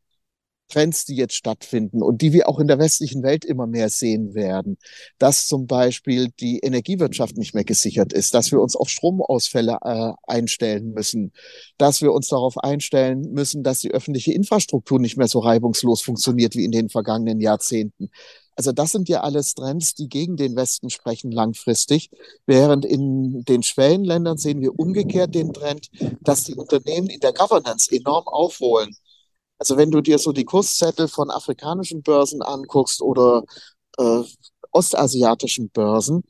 Trends, 0.72 1.06
die 1.06 1.16
jetzt 1.16 1.36
stattfinden 1.36 2.01
und 2.01 2.22
die 2.22 2.34
wir 2.34 2.48
auch 2.48 2.60
in 2.60 2.68
der 2.68 2.80
westlichen 2.80 3.24
Welt 3.24 3.46
immer 3.46 3.68
mehr 3.68 3.90
sehen 3.90 4.34
werden, 4.34 4.78
dass 5.18 5.46
zum 5.46 5.68
Beispiel 5.68 6.30
die 6.40 6.60
Energiewirtschaft 6.60 7.38
nicht 7.38 7.54
mehr 7.54 7.66
gesichert 7.66 8.13
ist, 8.13 8.34
dass 8.34 8.51
wir 8.51 8.62
uns 8.62 8.75
auf 8.75 8.90
Stromausfälle 8.90 9.78
äh, 9.84 10.13
einstellen 10.24 10.94
müssen, 10.94 11.34
dass 11.78 12.01
wir 12.01 12.13
uns 12.13 12.30
darauf 12.30 12.58
einstellen 12.58 13.34
müssen, 13.34 13.63
dass 13.63 13.80
die 13.80 13.92
öffentliche 13.92 14.34
Infrastruktur 14.34 15.00
nicht 15.00 15.18
mehr 15.18 15.28
so 15.28 15.40
reibungslos 15.40 16.01
funktioniert 16.01 16.56
wie 16.56 16.66
in 16.66 16.72
den 16.72 16.90
vergangenen 16.90 17.42
Jahrzehnten. 17.42 18.10
Also 18.55 18.72
das 18.72 18.91
sind 18.91 19.10
ja 19.10 19.22
alles 19.22 19.53
Trends, 19.55 19.96
die 19.96 20.10
gegen 20.10 20.36
den 20.36 20.55
Westen 20.55 20.89
sprechen 20.89 21.31
langfristig, 21.31 22.10
während 22.46 22.86
in 22.86 23.43
den 23.46 23.63
Schwellenländern 23.63 24.38
sehen 24.38 24.62
wir 24.62 24.77
umgekehrt 24.77 25.34
den 25.34 25.53
Trend, 25.53 25.89
dass 26.22 26.43
die 26.43 26.55
Unternehmen 26.55 27.08
in 27.08 27.20
der 27.20 27.34
Governance 27.34 27.89
enorm 27.91 28.27
aufholen. 28.27 28.96
Also 29.58 29.77
wenn 29.77 29.91
du 29.91 30.01
dir 30.01 30.17
so 30.17 30.31
die 30.31 30.46
Kurszettel 30.46 31.08
von 31.08 31.29
afrikanischen 31.29 32.01
Börsen 32.03 32.41
anguckst 32.41 33.01
oder 33.01 33.43
äh, 33.98 34.22
ostasiatischen 34.72 35.70
Börsen, 35.70 36.24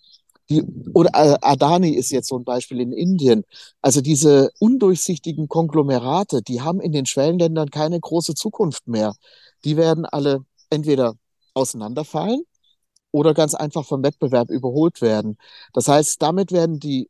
die, 0.50 0.64
oder 0.94 1.12
äh, 1.14 1.38
Adani 1.42 1.92
ist 1.92 2.12
jetzt 2.12 2.28
so 2.28 2.38
ein 2.38 2.44
Beispiel 2.44 2.82
in 2.82 2.92
Indien. 2.92 3.46
Also 3.82 4.02
diese 4.02 4.52
undurchsichtigen 4.60 5.48
Konglomerate, 5.48 6.42
die 6.42 6.62
haben 6.62 6.82
in 6.82 6.92
den 6.92 7.06
Schwellenländern 7.06 7.70
keine 7.70 8.00
große 8.00 8.36
Zukunft 8.36 8.88
mehr. 8.88 9.16
Die 9.64 9.78
werden 9.78 10.06
alle 10.06 10.44
entweder 10.70 11.16
auseinanderfallen 11.54 12.44
oder 13.12 13.34
ganz 13.34 13.54
einfach 13.56 13.86
vom 13.86 14.04
Wettbewerb 14.04 14.50
überholt 14.50 15.02
werden. 15.02 15.38
Das 15.74 15.88
heißt, 15.88 16.22
damit 16.22 16.52
werden 16.52 16.80
die 16.80 17.10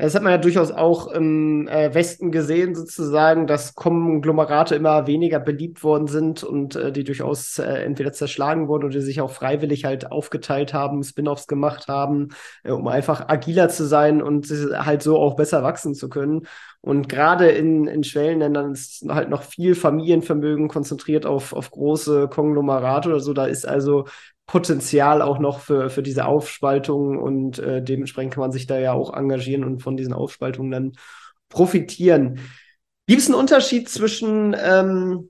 Das 0.00 0.14
hat 0.14 0.22
man 0.22 0.30
ja 0.30 0.38
durchaus 0.38 0.70
auch 0.70 1.08
im 1.08 1.66
äh, 1.66 1.92
Westen 1.92 2.30
gesehen, 2.30 2.76
sozusagen, 2.76 3.48
dass 3.48 3.74
Konglomerate 3.74 4.76
immer 4.76 5.08
weniger 5.08 5.40
beliebt 5.40 5.82
worden 5.82 6.06
sind 6.06 6.44
und 6.44 6.76
äh, 6.76 6.92
die 6.92 7.02
durchaus 7.02 7.58
äh, 7.58 7.64
entweder 7.82 8.12
zerschlagen 8.12 8.68
wurden 8.68 8.84
oder 8.84 9.00
sich 9.00 9.20
auch 9.20 9.32
freiwillig 9.32 9.84
halt 9.84 10.12
aufgeteilt 10.12 10.72
haben, 10.72 11.02
Spin-offs 11.02 11.48
gemacht 11.48 11.88
haben, 11.88 12.28
äh, 12.62 12.70
um 12.70 12.86
einfach 12.86 13.28
agiler 13.28 13.70
zu 13.70 13.88
sein 13.88 14.22
und 14.22 14.46
halt 14.46 15.02
so 15.02 15.18
auch 15.18 15.34
besser 15.34 15.64
wachsen 15.64 15.96
zu 15.96 16.08
können. 16.08 16.46
Und 16.80 17.08
gerade 17.08 17.48
in, 17.48 17.88
in 17.88 18.04
Schwellenländern 18.04 18.70
ist 18.70 19.04
halt 19.08 19.30
noch 19.30 19.42
viel 19.42 19.74
Familienvermögen 19.74 20.68
konzentriert 20.68 21.26
auf, 21.26 21.52
auf 21.52 21.72
große 21.72 22.28
Konglomerate 22.28 23.08
oder 23.08 23.20
so. 23.20 23.32
Da 23.32 23.46
ist 23.46 23.66
also 23.66 24.04
Potenzial 24.48 25.20
auch 25.20 25.38
noch 25.38 25.60
für, 25.60 25.90
für 25.90 26.02
diese 26.02 26.24
Aufspaltung 26.24 27.18
und 27.18 27.58
äh, 27.58 27.82
dementsprechend 27.82 28.32
kann 28.32 28.40
man 28.40 28.50
sich 28.50 28.66
da 28.66 28.78
ja 28.78 28.94
auch 28.94 29.14
engagieren 29.14 29.62
und 29.62 29.82
von 29.82 29.96
diesen 29.96 30.14
Aufspaltungen 30.14 30.70
dann 30.70 30.92
profitieren. 31.50 32.40
Gibt 33.06 33.20
es 33.20 33.26
einen 33.26 33.34
Unterschied 33.34 33.90
zwischen 33.90 34.56
ähm, 34.58 35.28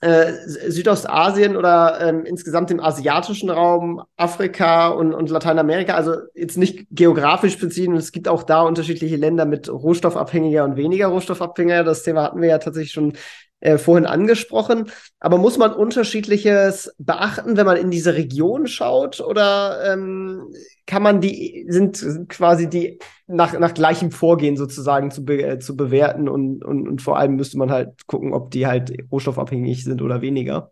äh, 0.00 0.34
Südostasien 0.46 1.56
oder 1.56 2.00
ähm, 2.00 2.24
insgesamt 2.24 2.70
dem 2.70 2.78
asiatischen 2.78 3.50
Raum, 3.50 4.04
Afrika 4.16 4.86
und, 4.88 5.14
und 5.14 5.30
Lateinamerika? 5.30 5.96
Also 5.96 6.14
jetzt 6.34 6.56
nicht 6.56 6.86
geografisch 6.92 7.58
beziehen, 7.58 7.96
es 7.96 8.12
gibt 8.12 8.28
auch 8.28 8.44
da 8.44 8.62
unterschiedliche 8.62 9.16
Länder 9.16 9.46
mit 9.46 9.68
rohstoffabhängiger 9.68 10.62
und 10.62 10.76
weniger 10.76 11.08
rohstoffabhängiger. 11.08 11.82
Das 11.82 12.04
Thema 12.04 12.22
hatten 12.22 12.40
wir 12.40 12.50
ja 12.50 12.58
tatsächlich 12.58 12.92
schon 12.92 13.14
äh, 13.64 13.78
vorhin 13.78 14.06
angesprochen. 14.06 14.90
Aber 15.18 15.38
muss 15.38 15.56
man 15.56 15.72
unterschiedliches 15.72 16.94
beachten, 16.98 17.56
wenn 17.56 17.64
man 17.64 17.78
in 17.78 17.90
diese 17.90 18.14
Region 18.14 18.66
schaut? 18.66 19.20
Oder 19.20 19.92
ähm, 19.92 20.52
kann 20.86 21.02
man 21.02 21.22
die, 21.22 21.64
sind, 21.68 21.96
sind 21.96 22.28
quasi 22.28 22.68
die 22.68 22.98
nach, 23.26 23.58
nach 23.58 23.72
gleichem 23.72 24.10
Vorgehen 24.10 24.58
sozusagen 24.58 25.10
zu, 25.10 25.24
be, 25.24 25.42
äh, 25.42 25.58
zu 25.58 25.76
bewerten 25.76 26.28
und, 26.28 26.62
und, 26.62 26.86
und 26.86 27.00
vor 27.00 27.16
allem 27.16 27.36
müsste 27.36 27.56
man 27.56 27.70
halt 27.70 28.06
gucken, 28.06 28.34
ob 28.34 28.50
die 28.50 28.66
halt 28.66 28.92
rohstoffabhängig 29.10 29.82
sind 29.82 30.02
oder 30.02 30.20
weniger? 30.20 30.70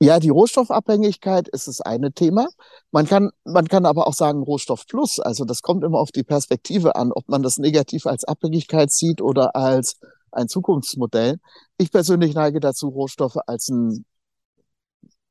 Ja, 0.00 0.18
die 0.18 0.30
Rohstoffabhängigkeit 0.30 1.46
ist 1.46 1.68
das 1.68 1.80
eine 1.80 2.10
Thema. 2.10 2.48
Man 2.90 3.06
kann, 3.06 3.30
man 3.44 3.68
kann 3.68 3.86
aber 3.86 4.08
auch 4.08 4.14
sagen 4.14 4.42
Rohstoff 4.42 4.88
plus. 4.88 5.20
Also 5.20 5.44
das 5.44 5.62
kommt 5.62 5.84
immer 5.84 6.00
auf 6.00 6.10
die 6.10 6.24
Perspektive 6.24 6.96
an, 6.96 7.12
ob 7.12 7.28
man 7.28 7.44
das 7.44 7.58
negativ 7.58 8.06
als 8.06 8.24
Abhängigkeit 8.24 8.90
sieht 8.90 9.22
oder 9.22 9.54
als 9.54 10.00
ein 10.32 10.48
Zukunftsmodell. 10.48 11.38
Ich 11.78 11.90
persönlich 11.90 12.34
neige 12.34 12.60
dazu, 12.60 12.88
Rohstoffe 12.88 13.38
als 13.46 13.70
einen 13.70 14.04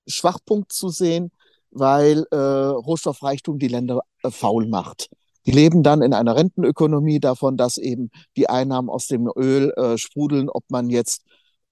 Schwachpunkt 0.08 0.72
zu 0.72 0.90
sehen, 0.90 1.32
weil 1.72 2.26
äh, 2.32 2.36
Rohstoffreichtum 2.36 3.60
die 3.60 3.68
Länder 3.68 4.02
äh, 4.24 4.32
faul 4.32 4.68
macht. 4.68 5.10
Die 5.46 5.52
leben 5.52 5.84
dann 5.84 6.02
in 6.02 6.14
einer 6.14 6.36
Rentenökonomie 6.36 7.20
davon, 7.20 7.58
dass 7.58 7.78
eben 7.78 8.12
die 8.38 8.50
Einnahmen 8.50 8.90
aus 8.90 9.08
dem 9.08 9.30
Öl 9.36 9.72
äh, 9.76 9.98
sprudeln, 9.98 10.50
ob 10.50 10.64
man 10.70 10.90
jetzt 10.90 11.24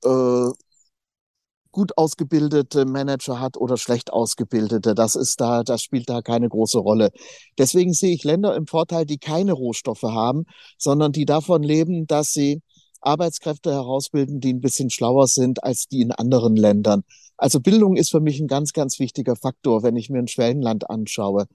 äh, 0.03 0.49
gut 1.71 1.97
ausgebildete 1.97 2.85
Manager 2.85 3.39
hat 3.39 3.57
oder 3.57 3.77
schlecht 3.77 4.11
ausgebildete. 4.11 4.95
Das 4.95 5.15
ist 5.15 5.39
da, 5.39 5.63
das 5.63 5.83
spielt 5.83 6.09
da 6.09 6.21
keine 6.21 6.49
große 6.49 6.79
Rolle. 6.79 7.11
Deswegen 7.57 7.93
sehe 7.93 8.13
ich 8.13 8.23
Länder 8.23 8.55
im 8.55 8.65
Vorteil, 8.65 9.05
die 9.05 9.19
keine 9.19 9.53
Rohstoffe 9.53 10.03
haben, 10.03 10.45
sondern 10.77 11.11
die 11.11 11.25
davon 11.25 11.61
leben, 11.61 12.07
dass 12.07 12.33
sie 12.33 12.61
Arbeitskräfte 13.01 13.71
herausbilden, 13.71 14.39
die 14.39 14.53
ein 14.53 14.61
bisschen 14.61 14.89
schlauer 14.89 15.27
sind 15.27 15.63
als 15.63 15.87
die 15.87 16.01
in 16.01 16.11
anderen 16.11 16.55
Ländern. 16.55 17.03
Also 17.37 17.59
Bildung 17.59 17.95
ist 17.95 18.11
für 18.11 18.19
mich 18.19 18.39
ein 18.39 18.47
ganz, 18.47 18.73
ganz 18.73 18.99
wichtiger 18.99 19.35
Faktor, 19.35 19.83
wenn 19.83 19.95
ich 19.95 20.09
mir 20.09 20.19
ein 20.19 20.27
Schwellenland 20.27 20.89
anschaue. 20.89 21.45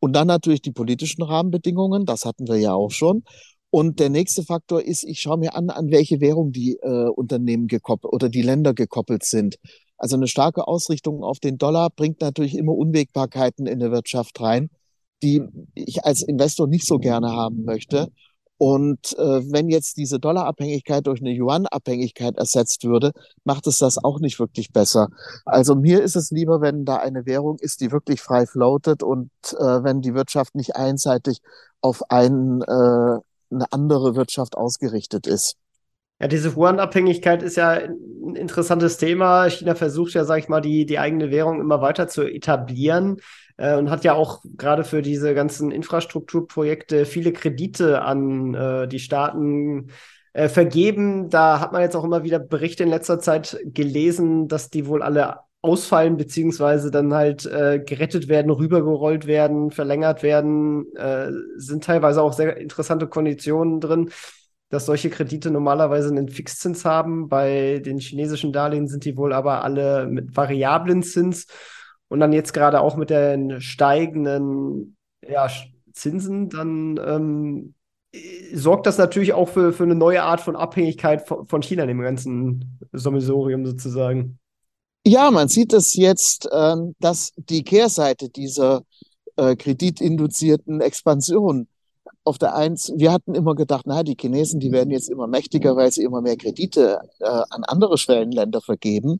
Und 0.00 0.14
dann 0.14 0.26
natürlich 0.26 0.62
die 0.62 0.72
politischen 0.72 1.22
Rahmenbedingungen, 1.22 2.04
das 2.06 2.24
hatten 2.24 2.46
wir 2.48 2.56
ja 2.56 2.74
auch 2.74 2.90
schon. 2.90 3.24
Und 3.70 3.98
der 3.98 4.08
nächste 4.08 4.44
Faktor 4.44 4.82
ist, 4.82 5.02
ich 5.02 5.20
schaue 5.20 5.38
mir 5.38 5.56
an, 5.56 5.68
an 5.68 5.90
welche 5.90 6.20
Währung 6.20 6.52
die 6.52 6.78
äh, 6.80 7.08
Unternehmen 7.08 7.66
gekoppelt 7.66 8.12
oder 8.12 8.28
die 8.28 8.42
Länder 8.42 8.72
gekoppelt 8.72 9.24
sind. 9.24 9.56
Also 9.96 10.16
eine 10.16 10.28
starke 10.28 10.68
Ausrichtung 10.68 11.24
auf 11.24 11.40
den 11.40 11.58
Dollar 11.58 11.90
bringt 11.90 12.20
natürlich 12.20 12.56
immer 12.56 12.72
Unwägbarkeiten 12.72 13.66
in 13.66 13.80
der 13.80 13.90
Wirtschaft 13.90 14.40
rein, 14.40 14.70
die 15.22 15.42
ich 15.74 16.04
als 16.04 16.22
Investor 16.22 16.68
nicht 16.68 16.86
so 16.86 16.98
gerne 16.98 17.32
haben 17.32 17.64
möchte. 17.64 18.12
Und 18.56 19.18
äh, 19.18 19.52
wenn 19.52 19.68
jetzt 19.68 19.96
diese 19.96 20.20
Dollarabhängigkeit 20.20 21.06
durch 21.06 21.20
eine 21.20 21.32
Yuan-Abhängigkeit 21.32 22.36
ersetzt 22.36 22.84
würde, 22.84 23.12
macht 23.44 23.66
es 23.66 23.78
das 23.78 24.02
auch 24.02 24.20
nicht 24.20 24.38
wirklich 24.38 24.72
besser. 24.72 25.08
Also 25.44 25.74
mir 25.74 26.02
ist 26.02 26.14
es 26.14 26.30
lieber, 26.30 26.60
wenn 26.60 26.84
da 26.84 26.96
eine 26.96 27.26
Währung 27.26 27.58
ist, 27.58 27.80
die 27.80 27.90
wirklich 27.90 28.20
frei 28.20 28.46
floatet 28.46 29.02
und 29.02 29.30
äh, 29.58 29.82
wenn 29.82 30.02
die 30.02 30.14
Wirtschaft 30.14 30.54
nicht 30.54 30.76
einseitig 30.76 31.40
auf 31.80 32.02
ein, 32.10 32.62
äh, 32.62 33.18
eine 33.50 33.66
andere 33.70 34.14
Wirtschaft 34.14 34.56
ausgerichtet 34.56 35.26
ist. 35.26 35.56
Ja, 36.20 36.28
diese 36.28 36.50
Yuan-Abhängigkeit 36.50 37.42
ist 37.42 37.56
ja 37.56 37.70
ein 37.72 38.36
interessantes 38.36 38.98
Thema. 38.98 39.50
China 39.50 39.74
versucht 39.74 40.14
ja, 40.14 40.24
sag 40.24 40.38
ich 40.38 40.48
mal, 40.48 40.60
die, 40.60 40.86
die 40.86 41.00
eigene 41.00 41.32
Währung 41.32 41.60
immer 41.60 41.80
weiter 41.80 42.06
zu 42.06 42.22
etablieren 42.22 43.16
äh, 43.56 43.76
und 43.76 43.90
hat 43.90 44.04
ja 44.04 44.14
auch 44.14 44.42
gerade 44.56 44.84
für 44.84 45.02
diese 45.02 45.34
ganzen 45.34 45.70
Infrastrukturprojekte 45.70 47.06
viele 47.06 47.32
Kredite 47.32 48.02
an 48.02 48.54
äh, 48.54 48.88
die 48.88 48.98
Staaten 48.98 49.90
äh, 50.32 50.48
vergeben. 50.48 51.30
Da 51.30 51.60
hat 51.60 51.72
man 51.72 51.82
jetzt 51.82 51.96
auch 51.96 52.04
immer 52.04 52.24
wieder 52.24 52.38
Berichte 52.38 52.82
in 52.82 52.90
letzter 52.90 53.18
Zeit 53.20 53.58
gelesen, 53.64 54.48
dass 54.48 54.70
die 54.70 54.86
wohl 54.86 55.02
alle 55.02 55.40
ausfallen, 55.62 56.18
beziehungsweise 56.18 56.90
dann 56.90 57.14
halt 57.14 57.46
äh, 57.46 57.78
gerettet 57.78 58.28
werden, 58.28 58.50
rübergerollt 58.50 59.26
werden, 59.26 59.70
verlängert 59.70 60.22
werden. 60.22 60.94
Äh, 60.94 61.30
sind 61.56 61.84
teilweise 61.84 62.22
auch 62.22 62.34
sehr 62.34 62.56
interessante 62.58 63.06
Konditionen 63.06 63.80
drin 63.80 64.10
dass 64.74 64.86
solche 64.86 65.08
Kredite 65.08 65.50
normalerweise 65.50 66.08
einen 66.08 66.28
Fixzins 66.28 66.84
haben. 66.84 67.28
Bei 67.28 67.78
den 67.78 67.98
chinesischen 67.98 68.52
Darlehen 68.52 68.88
sind 68.88 69.04
die 69.04 69.16
wohl 69.16 69.32
aber 69.32 69.62
alle 69.62 70.06
mit 70.06 70.36
variablen 70.36 71.02
Zins. 71.02 71.46
Und 72.14 72.20
dann 72.20 72.32
jetzt 72.32 72.54
gerade 72.54 72.80
auch 72.80 72.94
mit 72.94 73.10
den 73.10 73.60
steigenden 73.60 74.96
ja, 75.28 75.50
Zinsen, 75.92 76.48
dann 76.48 76.96
ähm, 77.04 77.74
sorgt 78.52 78.86
das 78.86 78.98
natürlich 78.98 79.32
auch 79.32 79.48
für, 79.48 79.72
für 79.72 79.82
eine 79.82 79.96
neue 79.96 80.22
Art 80.22 80.40
von 80.40 80.54
Abhängigkeit 80.54 81.26
von, 81.26 81.60
China, 81.60 81.86
dem 81.86 82.00
ganzen 82.00 82.78
Sommelsorium 82.92 83.66
sozusagen. 83.66 84.38
Ja, 85.04 85.32
man 85.32 85.48
sieht 85.48 85.72
es 85.72 85.96
jetzt, 85.96 86.48
äh, 86.52 86.76
dass 87.00 87.32
die 87.34 87.64
Kehrseite 87.64 88.28
dieser 88.28 88.82
äh, 89.34 89.56
kreditinduzierten 89.56 90.82
Expansion 90.82 91.66
auf 92.22 92.38
der 92.38 92.54
eins, 92.54 92.92
wir 92.94 93.12
hatten 93.12 93.34
immer 93.34 93.56
gedacht, 93.56 93.86
na, 93.88 94.04
die 94.04 94.16
Chinesen, 94.18 94.60
die 94.60 94.70
werden 94.70 94.92
jetzt 94.92 95.10
immer 95.10 95.26
mächtiger, 95.26 95.74
weil 95.74 95.90
sie 95.90 96.04
immer 96.04 96.20
mehr 96.20 96.36
Kredite 96.36 97.00
äh, 97.18 97.24
an 97.24 97.64
andere 97.64 97.98
Schwellenländer 97.98 98.60
vergeben. 98.60 99.18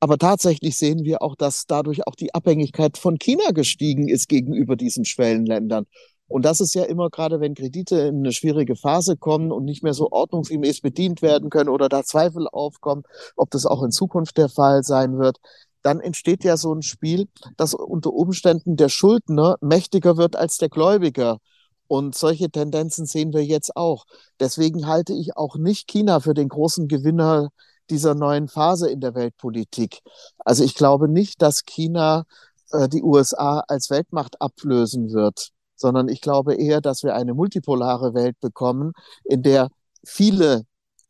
Aber 0.00 0.18
tatsächlich 0.18 0.76
sehen 0.76 1.04
wir 1.04 1.22
auch, 1.22 1.34
dass 1.34 1.66
dadurch 1.66 2.06
auch 2.06 2.14
die 2.14 2.34
Abhängigkeit 2.34 2.98
von 2.98 3.18
China 3.18 3.52
gestiegen 3.52 4.08
ist 4.08 4.28
gegenüber 4.28 4.76
diesen 4.76 5.04
Schwellenländern. 5.04 5.86
Und 6.26 6.44
das 6.44 6.60
ist 6.60 6.74
ja 6.74 6.84
immer 6.84 7.10
gerade, 7.10 7.40
wenn 7.40 7.54
Kredite 7.54 7.96
in 7.96 8.18
eine 8.18 8.32
schwierige 8.32 8.76
Phase 8.76 9.16
kommen 9.16 9.52
und 9.52 9.64
nicht 9.64 9.82
mehr 9.82 9.94
so 9.94 10.10
ordnungsgemäß 10.10 10.80
bedient 10.80 11.22
werden 11.22 11.50
können 11.50 11.68
oder 11.68 11.88
da 11.88 12.02
Zweifel 12.02 12.48
aufkommen, 12.50 13.02
ob 13.36 13.50
das 13.50 13.66
auch 13.66 13.82
in 13.82 13.90
Zukunft 13.90 14.38
der 14.38 14.48
Fall 14.48 14.82
sein 14.82 15.18
wird, 15.18 15.38
dann 15.82 16.00
entsteht 16.00 16.44
ja 16.44 16.56
so 16.56 16.74
ein 16.74 16.82
Spiel, 16.82 17.28
dass 17.56 17.74
unter 17.74 18.12
Umständen 18.12 18.76
der 18.76 18.88
Schuldner 18.88 19.56
mächtiger 19.60 20.16
wird 20.16 20.34
als 20.34 20.56
der 20.56 20.70
Gläubiger. 20.70 21.38
Und 21.86 22.14
solche 22.14 22.50
Tendenzen 22.50 23.04
sehen 23.04 23.34
wir 23.34 23.44
jetzt 23.44 23.76
auch. 23.76 24.06
Deswegen 24.40 24.86
halte 24.86 25.12
ich 25.12 25.36
auch 25.36 25.56
nicht 25.56 25.86
China 25.86 26.20
für 26.20 26.32
den 26.32 26.48
großen 26.48 26.88
Gewinner 26.88 27.50
dieser 27.90 28.14
neuen 28.14 28.48
Phase 28.48 28.90
in 28.90 29.00
der 29.00 29.14
Weltpolitik. 29.14 30.00
Also 30.38 30.64
ich 30.64 30.74
glaube 30.74 31.08
nicht, 31.08 31.42
dass 31.42 31.64
China 31.64 32.24
äh, 32.72 32.88
die 32.88 33.02
USA 33.02 33.60
als 33.68 33.90
Weltmacht 33.90 34.40
ablösen 34.40 35.12
wird, 35.12 35.50
sondern 35.76 36.08
ich 36.08 36.20
glaube 36.20 36.54
eher, 36.54 36.80
dass 36.80 37.02
wir 37.02 37.14
eine 37.14 37.34
multipolare 37.34 38.14
Welt 38.14 38.38
bekommen, 38.40 38.92
in 39.24 39.42
der 39.42 39.68
viele 40.04 40.64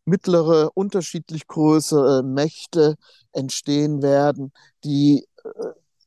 mittlere, 0.05 0.71
unterschiedlich 0.75 1.47
größere 1.47 2.23
Mächte 2.23 2.97
entstehen 3.33 4.03
werden, 4.03 4.53
die 4.85 5.27
äh, 5.45 5.49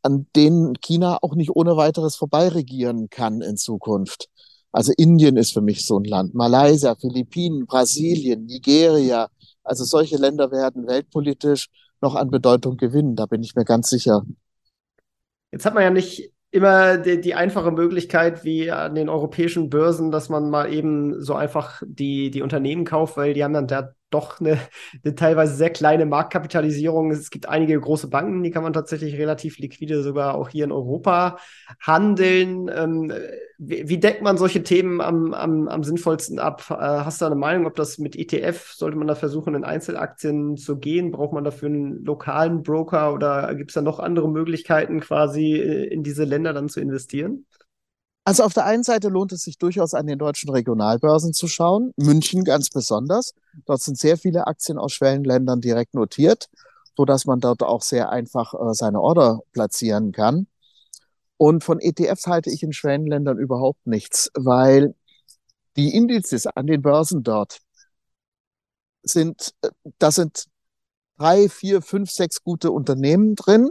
an 0.04 0.28
denen 0.36 0.76
China 0.80 1.18
auch 1.22 1.36
nicht 1.36 1.56
ohne 1.56 1.76
weiteres 1.76 2.16
vorbeiregieren 2.16 3.10
kann 3.10 3.42
in 3.42 3.58
Zukunft. 3.58 4.30
Also 4.72 4.94
Indien 4.96 5.38
ist 5.38 5.54
für 5.54 5.62
mich 5.62 5.86
so 5.86 6.00
ein 6.00 6.04
Land, 6.04 6.36
Malaysia, 6.36 6.96
Philippinen, 6.96 7.66
Brasilien, 7.66 8.46
Nigeria. 8.46 9.30
Also 9.68 9.84
solche 9.84 10.18
Länder 10.18 10.52
werden 10.52 10.88
weltpolitisch 10.88 11.68
noch 12.02 12.16
an 12.16 12.30
Bedeutung 12.30 12.78
gewinnen, 12.78 13.16
da 13.16 13.26
bin 13.26 13.44
ich 13.44 13.56
mir 13.56 13.66
ganz 13.66 13.90
sicher. 13.90 14.24
Jetzt 15.52 15.66
hat 15.66 15.74
man 15.74 15.84
ja 15.84 15.90
nicht 15.90 16.32
immer 16.52 16.98
die, 16.98 17.20
die, 17.20 17.34
einfache 17.34 17.72
Möglichkeit 17.72 18.44
wie 18.44 18.72
an 18.72 18.96
den 18.96 19.10
europäischen 19.10 19.70
Börsen, 19.70 20.12
dass 20.12 20.30
man 20.30 20.50
mal 20.50 20.72
eben 20.72 21.22
so 21.22 21.34
einfach 21.34 21.82
die, 21.86 22.32
die 22.32 22.42
Unternehmen 22.42 22.86
kauft, 22.86 23.18
weil 23.18 23.34
die 23.34 23.44
haben 23.44 23.54
dann 23.54 23.68
da 23.68 23.94
doch 24.10 24.40
eine, 24.40 24.60
eine, 25.04 25.16
teilweise 25.16 25.56
sehr 25.56 25.70
kleine 25.70 26.06
Marktkapitalisierung. 26.06 27.12
Es 27.12 27.30
gibt 27.30 27.50
einige 27.50 27.80
große 27.80 28.10
Banken, 28.10 28.44
die 28.44 28.52
kann 28.52 28.64
man 28.64 28.74
tatsächlich 28.74 29.18
relativ 29.18 29.58
liquide 29.58 30.02
sogar 30.04 30.36
auch 30.36 30.50
hier 30.50 30.66
in 30.66 30.72
Europa 30.72 31.38
handeln. 31.82 32.70
Ähm, 32.74 33.12
wie, 33.58 33.90
wie, 33.90 34.00
deckt 34.00 34.22
man 34.22 34.38
solche 34.38 34.64
Themen 34.64 35.02
am, 35.02 35.34
am, 35.34 35.68
am 35.68 35.84
sinnvollsten 35.84 36.40
ab? 36.40 36.66
Äh, 36.70 36.76
hast 36.76 37.22
du 37.22 37.26
eine 37.26 37.36
Meinung, 37.36 37.66
ob 37.66 37.76
das 37.76 37.98
mit 37.98 38.16
ETF, 38.16 38.74
sollte 38.74 38.98
man 38.98 39.08
da 39.08 39.16
versuchen, 39.16 39.56
in 39.56 39.64
Einzelaktien 39.64 40.58
zu 40.58 40.78
gehen? 40.78 41.12
Braucht 41.12 41.34
man 41.34 41.44
dafür 41.44 41.70
einen 41.70 42.06
lokalen 42.06 42.64
Broker 42.64 43.14
oder 43.14 43.54
gibt 43.56 43.72
es 43.72 43.76
da 43.76 43.82
noch 43.82 44.00
andere 44.00 44.30
Möglichkeiten, 44.30 45.00
quasi 45.00 45.54
äh, 45.54 45.86
in 45.86 46.04
diese 46.04 46.24
Länder 46.24 46.54
dann 46.54 46.70
zu 46.70 46.80
investieren? 46.80 47.46
Also 48.28 48.44
auf 48.44 48.54
der 48.54 48.66
einen 48.66 48.84
Seite 48.84 49.08
lohnt 49.08 49.32
es 49.32 49.44
sich 49.44 49.58
durchaus 49.58 49.94
an 49.94 50.06
den 50.06 50.20
deutschen 50.20 50.50
Regionalbörsen 50.50 51.32
zu 51.32 51.48
schauen, 51.48 51.94
München 51.96 52.44
ganz 52.44 52.70
besonders. 52.70 53.34
Dort 53.66 53.82
sind 53.82 53.98
sehr 53.98 54.18
viele 54.18 54.48
Aktien 54.48 54.78
aus 54.78 54.92
Schwellenländern 54.92 55.62
direkt 55.62 55.94
notiert, 55.94 56.50
so 56.98 57.06
dass 57.06 57.24
man 57.24 57.40
dort 57.40 57.64
auch 57.64 57.82
sehr 57.82 58.10
einfach 58.10 58.54
äh, 58.54 58.74
seine 58.74 59.00
Order 59.00 59.40
platzieren 59.54 60.12
kann. 60.12 60.48
Und 61.38 61.64
von 61.64 61.80
ETFs 61.80 62.28
halte 62.28 62.50
ich 62.50 62.64
in 62.64 62.74
Schwellenländern 62.74 63.38
überhaupt 63.38 63.88
nichts, 63.88 64.30
weil 64.34 64.94
die 65.78 65.96
Indizes 65.96 66.48
an 66.48 66.68
den 66.68 66.82
Börsen 66.82 67.24
dort 67.24 67.60
sind, 69.04 69.54
äh, 69.62 69.70
da 70.00 70.12
sind 70.12 70.48
drei, 71.18 71.48
vier, 71.48 71.82
fünf, 71.82 72.12
sechs 72.12 72.44
gute 72.44 72.74
Unternehmen 72.74 73.36
drin 73.36 73.70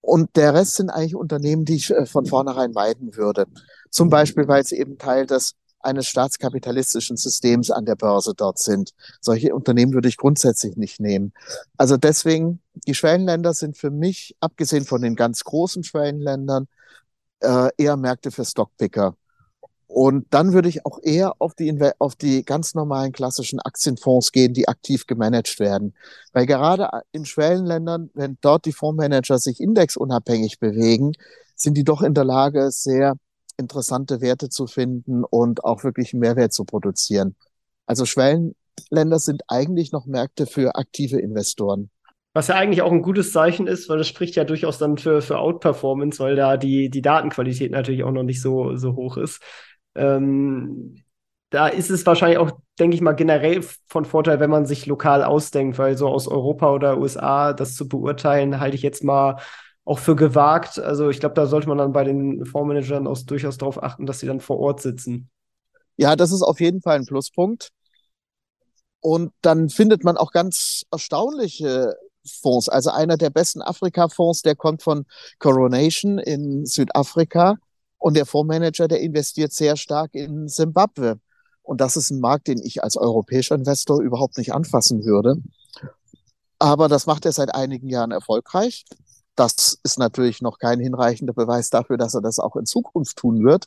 und 0.00 0.36
der 0.36 0.54
Rest 0.54 0.76
sind 0.76 0.90
eigentlich 0.90 1.14
Unternehmen, 1.14 1.64
die 1.64 1.76
ich 1.76 1.90
äh, 1.90 2.06
von 2.06 2.26
vornherein 2.26 2.72
meiden 2.72 3.16
würde. 3.16 3.46
Zum 3.90 4.08
Beispiel, 4.08 4.48
weil 4.48 4.64
sie 4.64 4.78
eben 4.78 4.98
Teil 4.98 5.26
des 5.26 5.54
eines 5.82 6.08
staatskapitalistischen 6.08 7.16
Systems 7.16 7.70
an 7.70 7.86
der 7.86 7.96
Börse 7.96 8.34
dort 8.36 8.58
sind. 8.58 8.92
Solche 9.20 9.54
Unternehmen 9.54 9.94
würde 9.94 10.08
ich 10.08 10.16
grundsätzlich 10.16 10.76
nicht 10.76 11.00
nehmen. 11.00 11.32
Also 11.76 11.96
deswegen, 11.96 12.60
die 12.86 12.94
Schwellenländer 12.94 13.54
sind 13.54 13.76
für 13.78 13.90
mich, 13.90 14.36
abgesehen 14.40 14.84
von 14.84 15.02
den 15.02 15.16
ganz 15.16 15.42
großen 15.42 15.82
Schwellenländern, 15.82 16.68
äh, 17.40 17.70
eher 17.78 17.96
Märkte 17.96 18.30
für 18.30 18.44
Stockpicker. 18.44 19.16
Und 19.92 20.26
dann 20.30 20.52
würde 20.52 20.68
ich 20.68 20.86
auch 20.86 21.00
eher 21.02 21.34
auf 21.40 21.54
die, 21.54 21.76
auf 21.98 22.14
die 22.14 22.44
ganz 22.44 22.74
normalen 22.74 23.10
klassischen 23.10 23.58
Aktienfonds 23.58 24.30
gehen, 24.30 24.54
die 24.54 24.68
aktiv 24.68 25.04
gemanagt 25.08 25.58
werden. 25.58 25.96
Weil 26.32 26.46
gerade 26.46 26.88
in 27.10 27.24
Schwellenländern, 27.24 28.08
wenn 28.14 28.38
dort 28.40 28.66
die 28.66 28.72
Fondsmanager 28.72 29.40
sich 29.40 29.58
indexunabhängig 29.58 30.60
bewegen, 30.60 31.14
sind 31.56 31.76
die 31.76 31.82
doch 31.82 32.02
in 32.02 32.14
der 32.14 32.22
Lage, 32.22 32.70
sehr 32.70 33.16
interessante 33.56 34.20
Werte 34.20 34.48
zu 34.48 34.68
finden 34.68 35.24
und 35.24 35.64
auch 35.64 35.82
wirklich 35.82 36.14
Mehrwert 36.14 36.52
zu 36.52 36.64
produzieren. 36.64 37.34
Also 37.84 38.04
Schwellenländer 38.04 39.18
sind 39.18 39.42
eigentlich 39.48 39.90
noch 39.90 40.06
Märkte 40.06 40.46
für 40.46 40.76
aktive 40.76 41.18
Investoren. 41.18 41.90
Was 42.32 42.46
ja 42.46 42.54
eigentlich 42.54 42.82
auch 42.82 42.92
ein 42.92 43.02
gutes 43.02 43.32
Zeichen 43.32 43.66
ist, 43.66 43.88
weil 43.88 43.98
das 43.98 44.06
spricht 44.06 44.36
ja 44.36 44.44
durchaus 44.44 44.78
dann 44.78 44.98
für, 44.98 45.20
für 45.20 45.38
Outperformance, 45.40 46.22
weil 46.22 46.36
da 46.36 46.56
die, 46.56 46.88
die 46.88 47.02
Datenqualität 47.02 47.72
natürlich 47.72 48.04
auch 48.04 48.12
noch 48.12 48.22
nicht 48.22 48.40
so, 48.40 48.76
so 48.76 48.94
hoch 48.94 49.16
ist. 49.16 49.42
Ähm, 49.94 50.96
da 51.50 51.66
ist 51.66 51.90
es 51.90 52.06
wahrscheinlich 52.06 52.38
auch, 52.38 52.52
denke 52.78 52.94
ich 52.94 53.00
mal, 53.00 53.12
generell 53.12 53.62
von 53.86 54.04
Vorteil, 54.04 54.38
wenn 54.40 54.50
man 54.50 54.66
sich 54.66 54.86
lokal 54.86 55.24
ausdenkt, 55.24 55.78
weil 55.78 55.96
so 55.96 56.08
aus 56.08 56.28
Europa 56.28 56.72
oder 56.72 56.98
USA 56.98 57.52
das 57.52 57.74
zu 57.74 57.88
beurteilen, 57.88 58.60
halte 58.60 58.76
ich 58.76 58.82
jetzt 58.82 59.02
mal 59.02 59.40
auch 59.84 59.98
für 59.98 60.14
gewagt. 60.14 60.78
Also 60.78 61.10
ich 61.10 61.18
glaube, 61.18 61.34
da 61.34 61.46
sollte 61.46 61.68
man 61.68 61.78
dann 61.78 61.92
bei 61.92 62.04
den 62.04 62.44
Fondsmanagern 62.44 63.06
auch 63.06 63.18
durchaus 63.18 63.58
darauf 63.58 63.82
achten, 63.82 64.06
dass 64.06 64.20
sie 64.20 64.26
dann 64.26 64.40
vor 64.40 64.58
Ort 64.60 64.80
sitzen. 64.80 65.28
Ja, 65.96 66.14
das 66.14 66.30
ist 66.30 66.42
auf 66.42 66.60
jeden 66.60 66.80
Fall 66.80 66.96
ein 66.96 67.06
Pluspunkt. 67.06 67.70
Und 69.00 69.32
dann 69.40 69.70
findet 69.70 70.04
man 70.04 70.16
auch 70.16 70.30
ganz 70.30 70.84
erstaunliche 70.90 71.94
Fonds. 72.42 72.68
Also 72.68 72.90
einer 72.90 73.16
der 73.16 73.30
besten 73.30 73.62
Afrika-Fonds, 73.62 74.42
der 74.42 74.54
kommt 74.54 74.82
von 74.82 75.06
Coronation 75.38 76.18
in 76.18 76.66
Südafrika. 76.66 77.56
Und 78.00 78.16
der 78.16 78.26
Fondsmanager, 78.26 78.88
der 78.88 79.00
investiert 79.00 79.52
sehr 79.52 79.76
stark 79.76 80.14
in 80.14 80.48
Simbabwe. 80.48 81.20
Und 81.62 81.80
das 81.82 81.96
ist 81.96 82.10
ein 82.10 82.18
Markt, 82.18 82.48
den 82.48 82.58
ich 82.58 82.82
als 82.82 82.96
europäischer 82.96 83.54
Investor 83.54 84.00
überhaupt 84.00 84.38
nicht 84.38 84.52
anfassen 84.54 85.04
würde. 85.04 85.36
Aber 86.58 86.88
das 86.88 87.06
macht 87.06 87.26
er 87.26 87.32
seit 87.32 87.54
einigen 87.54 87.88
Jahren 87.88 88.10
erfolgreich. 88.10 88.86
Das 89.36 89.78
ist 89.84 89.98
natürlich 89.98 90.40
noch 90.40 90.58
kein 90.58 90.80
hinreichender 90.80 91.34
Beweis 91.34 91.68
dafür, 91.68 91.98
dass 91.98 92.14
er 92.14 92.22
das 92.22 92.38
auch 92.38 92.56
in 92.56 92.64
Zukunft 92.64 93.18
tun 93.18 93.44
wird. 93.44 93.66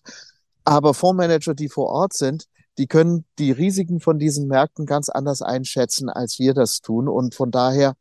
Aber 0.65 0.95
Fondsmanager, 0.95 1.53
die 1.53 1.69
vor 1.69 1.89
Ort 1.89 2.13
sind, 2.13 2.47
die 2.79 2.87
können 2.87 3.25
die 3.37 3.51
Risiken 3.51 3.99
von 3.99 4.17
diesen 4.17 4.47
Märkten 4.47 4.87
ganz 4.87 5.09
anders 5.09 5.43
einschätzen, 5.43 6.09
als 6.09 6.39
wir 6.39 6.55
das 6.55 6.81
tun. 6.81 7.07
Und 7.07 7.35
von 7.35 7.51
daher, 7.51 7.95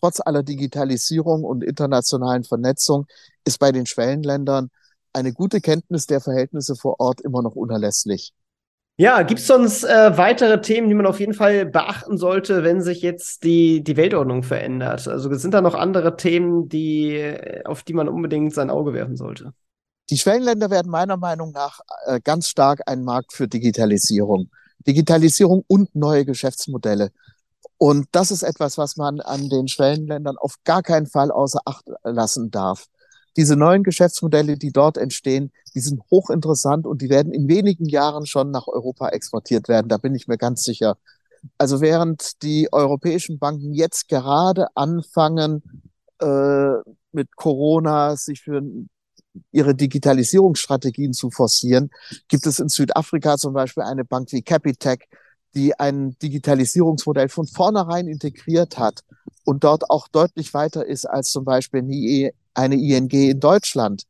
trotz 0.00 0.20
aller 0.20 0.42
Digitalisierung 0.42 1.44
und 1.44 1.62
internationalen 1.62 2.44
Vernetzung, 2.44 3.06
ist 3.44 3.58
bei 3.58 3.70
den 3.70 3.84
Schwellenländern 3.84 4.70
eine 5.18 5.32
gute 5.32 5.60
Kenntnis 5.60 6.06
der 6.06 6.20
Verhältnisse 6.20 6.76
vor 6.76 7.00
Ort 7.00 7.20
immer 7.20 7.42
noch 7.42 7.56
unerlässlich. 7.56 8.32
Ja, 9.00 9.22
gibt 9.22 9.38
es 9.38 9.46
sonst 9.46 9.84
äh, 9.84 10.16
weitere 10.16 10.60
Themen, 10.60 10.88
die 10.88 10.94
man 10.94 11.06
auf 11.06 11.20
jeden 11.20 11.34
Fall 11.34 11.66
beachten 11.66 12.18
sollte, 12.18 12.64
wenn 12.64 12.80
sich 12.80 13.00
jetzt 13.00 13.44
die, 13.44 13.84
die 13.84 13.96
Weltordnung 13.96 14.42
verändert? 14.42 15.06
Also 15.06 15.32
sind 15.34 15.54
da 15.54 15.60
noch 15.60 15.74
andere 15.74 16.16
Themen, 16.16 16.68
die, 16.68 17.32
auf 17.64 17.84
die 17.84 17.92
man 17.92 18.08
unbedingt 18.08 18.54
sein 18.54 18.70
Auge 18.70 18.94
werfen 18.94 19.16
sollte? 19.16 19.52
Die 20.10 20.18
Schwellenländer 20.18 20.70
werden 20.70 20.90
meiner 20.90 21.16
Meinung 21.16 21.52
nach 21.52 21.80
äh, 22.06 22.18
ganz 22.18 22.48
stark 22.48 22.80
ein 22.86 23.04
Markt 23.04 23.32
für 23.32 23.46
Digitalisierung. 23.46 24.50
Digitalisierung 24.84 25.64
und 25.68 25.94
neue 25.94 26.24
Geschäftsmodelle. 26.24 27.10
Und 27.76 28.08
das 28.10 28.32
ist 28.32 28.42
etwas, 28.42 28.78
was 28.78 28.96
man 28.96 29.20
an 29.20 29.48
den 29.48 29.68
Schwellenländern 29.68 30.36
auf 30.38 30.56
gar 30.64 30.82
keinen 30.82 31.06
Fall 31.06 31.30
außer 31.30 31.60
Acht 31.64 31.84
lassen 32.02 32.50
darf 32.50 32.86
diese 33.36 33.56
neuen 33.56 33.82
Geschäftsmodelle, 33.82 34.56
die 34.56 34.72
dort 34.72 34.96
entstehen, 34.96 35.52
die 35.74 35.80
sind 35.80 36.02
hochinteressant 36.10 36.86
und 36.86 37.02
die 37.02 37.08
werden 37.08 37.32
in 37.32 37.48
wenigen 37.48 37.86
Jahren 37.86 38.26
schon 38.26 38.50
nach 38.50 38.66
Europa 38.66 39.08
exportiert 39.10 39.68
werden. 39.68 39.88
Da 39.88 39.98
bin 39.98 40.14
ich 40.14 40.28
mir 40.28 40.38
ganz 40.38 40.64
sicher. 40.64 40.96
Also 41.56 41.80
während 41.80 42.42
die 42.42 42.68
europäischen 42.72 43.38
Banken 43.38 43.72
jetzt 43.72 44.08
gerade 44.08 44.66
anfangen, 44.74 45.62
äh, 46.20 46.72
mit 47.12 47.36
Corona 47.36 48.16
sich 48.16 48.42
für 48.42 48.62
ihre 49.52 49.74
Digitalisierungsstrategien 49.74 51.12
zu 51.12 51.30
forcieren, 51.30 51.90
gibt 52.28 52.46
es 52.46 52.58
in 52.58 52.68
Südafrika 52.68 53.38
zum 53.38 53.52
Beispiel 53.52 53.84
eine 53.84 54.04
Bank 54.04 54.32
wie 54.32 54.42
Capitec, 54.42 55.06
die 55.54 55.78
ein 55.78 56.16
Digitalisierungsmodell 56.22 57.28
von 57.28 57.46
vornherein 57.46 58.08
integriert 58.08 58.78
hat 58.78 59.04
und 59.44 59.64
dort 59.64 59.90
auch 59.90 60.08
deutlich 60.08 60.54
weiter 60.54 60.84
ist 60.84 61.06
als 61.06 61.30
zum 61.30 61.44
Beispiel 61.44 61.80
eine 61.80 62.32
eine 62.58 62.74
ING 62.76 63.10
in 63.10 63.40
Deutschland. 63.40 64.04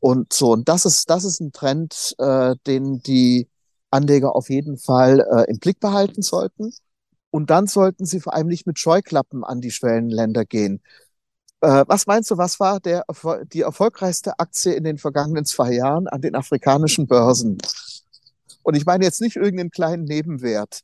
Und 0.00 0.32
so, 0.32 0.52
und 0.52 0.68
das 0.68 0.84
ist, 0.84 1.08
das 1.10 1.24
ist 1.24 1.40
ein 1.40 1.52
Trend, 1.52 2.14
äh, 2.18 2.56
den 2.66 3.00
die 3.02 3.48
Anleger 3.90 4.34
auf 4.34 4.50
jeden 4.50 4.76
Fall 4.76 5.20
äh, 5.20 5.50
im 5.50 5.58
Blick 5.58 5.78
behalten 5.78 6.22
sollten. 6.22 6.72
Und 7.30 7.50
dann 7.50 7.66
sollten 7.66 8.04
sie 8.04 8.20
vor 8.20 8.34
allem 8.34 8.48
nicht 8.48 8.66
mit 8.66 8.78
Scheuklappen 8.78 9.44
an 9.44 9.60
die 9.60 9.70
Schwellenländer 9.70 10.44
gehen. 10.44 10.82
Äh, 11.60 11.84
was 11.86 12.06
meinst 12.06 12.30
du, 12.30 12.36
was 12.36 12.58
war 12.58 12.80
der, 12.80 13.04
die 13.52 13.60
erfolgreichste 13.60 14.38
Aktie 14.38 14.74
in 14.74 14.84
den 14.84 14.98
vergangenen 14.98 15.44
zwei 15.44 15.72
Jahren 15.72 16.08
an 16.08 16.20
den 16.20 16.34
afrikanischen 16.34 17.06
Börsen? 17.06 17.58
Und 18.64 18.76
ich 18.76 18.84
meine 18.84 19.04
jetzt 19.04 19.20
nicht 19.20 19.36
irgendeinen 19.36 19.70
kleinen 19.70 20.04
Nebenwert. 20.04 20.80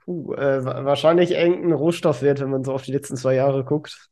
Puh, 0.00 0.34
äh, 0.34 0.64
wahrscheinlich 0.64 1.32
irgendein 1.32 1.72
Rohstoffwert, 1.72 2.40
wenn 2.40 2.50
man 2.50 2.64
so 2.64 2.72
auf 2.72 2.82
die 2.82 2.92
letzten 2.92 3.16
zwei 3.16 3.34
Jahre 3.34 3.64
guckt. 3.64 4.08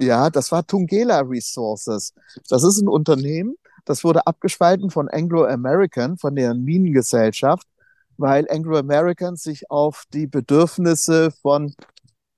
Ja, 0.00 0.30
das 0.30 0.50
war 0.50 0.66
Tungela 0.66 1.20
Resources. 1.20 2.14
Das 2.48 2.64
ist 2.64 2.80
ein 2.80 2.88
Unternehmen, 2.88 3.56
das 3.84 4.02
wurde 4.04 4.26
abgespalten 4.26 4.90
von 4.90 5.08
Anglo 5.08 5.44
American, 5.44 6.16
von 6.16 6.34
der 6.36 6.54
Minengesellschaft, 6.54 7.66
weil 8.16 8.46
Anglo 8.50 8.78
American 8.78 9.36
sich 9.36 9.70
auf 9.70 10.04
die 10.12 10.26
Bedürfnisse 10.26 11.30
von 11.30 11.74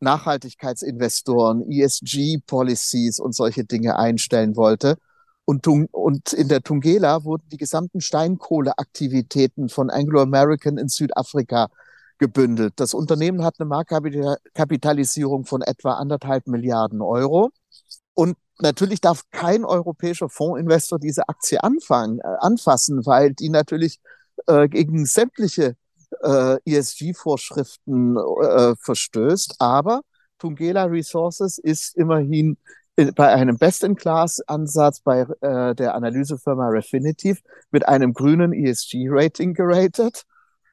Nachhaltigkeitsinvestoren, 0.01 1.71
ESG-Policies 1.71 3.21
und 3.21 3.35
solche 3.35 3.65
Dinge 3.65 3.97
einstellen 3.97 4.57
wollte. 4.57 4.97
Und, 5.45 5.67
und 5.67 6.33
in 6.33 6.49
der 6.49 6.63
Tungela 6.63 7.25
wurden 7.25 7.49
die 7.51 7.57
gesamten 7.57 8.01
Steinkohleaktivitäten 8.01 9.69
von 9.69 9.91
Anglo 9.91 10.21
American 10.21 10.79
in 10.79 10.89
Südafrika 10.89 11.69
gebündelt. 12.23 12.75
Das 12.77 12.95
Unternehmen 12.95 13.43
hat 13.43 13.57
eine 13.59 13.69
Marktkapitalisierung 13.69 15.45
von 15.45 15.61
etwa 15.61 15.95
anderthalb 15.95 16.47
Milliarden 16.47 17.03
Euro. 17.03 17.51
Und 18.15 18.37
natürlich 18.61 19.01
darf 19.01 19.25
kein 19.33 19.65
europäischer 19.65 20.29
Fondsinvestor 20.29 21.01
diese 21.01 21.29
Aktie 21.29 21.61
anfangen, 21.65 22.21
äh, 22.21 22.29
anfassen, 22.39 23.05
weil 23.07 23.33
die 23.35 23.49
natürlich 23.49 23.99
äh, 24.47 24.69
gegen 24.69 25.05
sämtliche 25.05 25.75
äh, 26.23 26.59
ESG-Vorschriften 26.65 28.17
äh, 28.17 28.77
verstößt. 28.79 29.57
Aber 29.59 30.03
Tungela 30.39 30.85
Resources 30.85 31.59
ist 31.59 31.97
immerhin 31.97 32.57
bei 33.17 33.33
einem 33.33 33.59
Best-in-Class-Ansatz 33.59 35.01
bei 35.01 35.27
äh, 35.41 35.75
der 35.75 35.97
Analysefirma 35.97 36.69
Refinitiv 36.69 37.43
mit 37.73 37.89
einem 37.89 38.13
grünen 38.13 38.53
ESG-Rating 38.53 39.55
geratet 39.55 40.25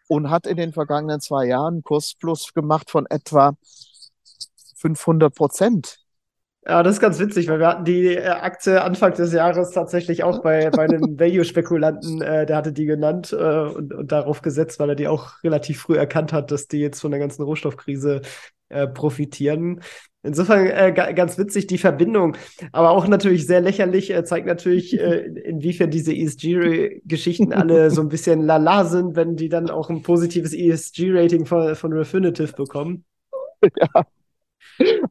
und 0.09 0.29
hat 0.29 0.47
in 0.47 0.57
den 0.57 0.73
vergangenen 0.73 1.21
zwei 1.21 1.45
Jahren 1.45 1.83
Kursplus 1.83 2.53
gemacht 2.53 2.89
von 2.89 3.05
etwa 3.05 3.53
500 4.75 5.33
Prozent. 5.33 5.97
Ja, 6.65 6.83
das 6.83 6.95
ist 6.95 6.99
ganz 6.99 7.19
witzig, 7.19 7.47
weil 7.47 7.59
wir 7.59 7.67
hatten 7.67 7.85
die 7.85 8.15
äh, 8.15 8.27
Aktie 8.27 8.81
Anfang 8.81 9.13
des 9.13 9.31
Jahres 9.31 9.71
tatsächlich 9.71 10.23
auch 10.23 10.41
bei, 10.41 10.69
bei 10.69 10.83
einem 10.83 11.01
Value-Spekulanten, 11.19 12.21
äh, 12.21 12.45
der 12.45 12.57
hatte 12.57 12.73
die 12.73 12.85
genannt 12.85 13.31
äh, 13.31 13.61
und, 13.61 13.93
und 13.93 14.11
darauf 14.11 14.41
gesetzt, 14.41 14.79
weil 14.79 14.89
er 14.89 14.95
die 14.95 15.07
auch 15.07 15.43
relativ 15.43 15.81
früh 15.81 15.95
erkannt 15.95 16.33
hat, 16.33 16.51
dass 16.51 16.67
die 16.67 16.79
jetzt 16.79 16.99
von 16.99 17.11
der 17.11 17.19
ganzen 17.19 17.43
Rohstoffkrise 17.43 18.21
äh, 18.69 18.87
profitieren. 18.87 19.81
Insofern 20.21 20.67
äh, 20.67 20.91
ganz 20.93 21.37
witzig 21.37 21.67
die 21.67 21.77
Verbindung, 21.77 22.35
aber 22.73 22.91
auch 22.91 23.07
natürlich 23.07 23.47
sehr 23.47 23.61
lächerlich, 23.61 24.11
äh, 24.11 24.23
zeigt 24.25 24.47
natürlich, 24.47 24.99
äh, 24.99 25.25
inwiefern 25.45 25.91
diese 25.91 26.13
ESG-Geschichten 26.13 27.53
alle 27.53 27.89
so 27.89 28.01
ein 28.01 28.09
bisschen 28.09 28.41
lala 28.41 28.85
sind, 28.85 29.15
wenn 29.15 29.35
die 29.35 29.49
dann 29.49 29.69
auch 29.69 29.89
ein 29.89 30.01
positives 30.01 30.53
ESG-Rating 30.53 31.45
von, 31.45 31.75
von 31.75 31.93
Refinitiv 31.93 32.53
bekommen. 32.55 33.05
Ja. 33.61 34.05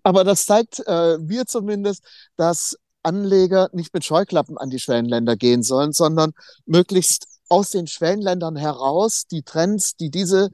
Aber 0.03 0.25
das 0.25 0.47
zeigt 0.47 0.83
äh, 0.87 1.19
mir 1.19 1.45
zumindest, 1.45 2.03
dass 2.37 2.79
Anleger 3.03 3.69
nicht 3.73 3.93
mit 3.93 4.05
Scheuklappen 4.05 4.57
an 4.57 4.71
die 4.71 4.79
Schwellenländer 4.79 5.37
gehen 5.37 5.63
sollen, 5.63 5.93
sondern 5.93 6.33
möglichst 6.65 7.27
aus 7.49 7.71
den 7.71 7.87
Schwellenländern 7.87 8.57
heraus 8.57 9.27
die 9.31 9.43
Trends, 9.43 9.97
die 9.97 10.11
diese 10.11 10.51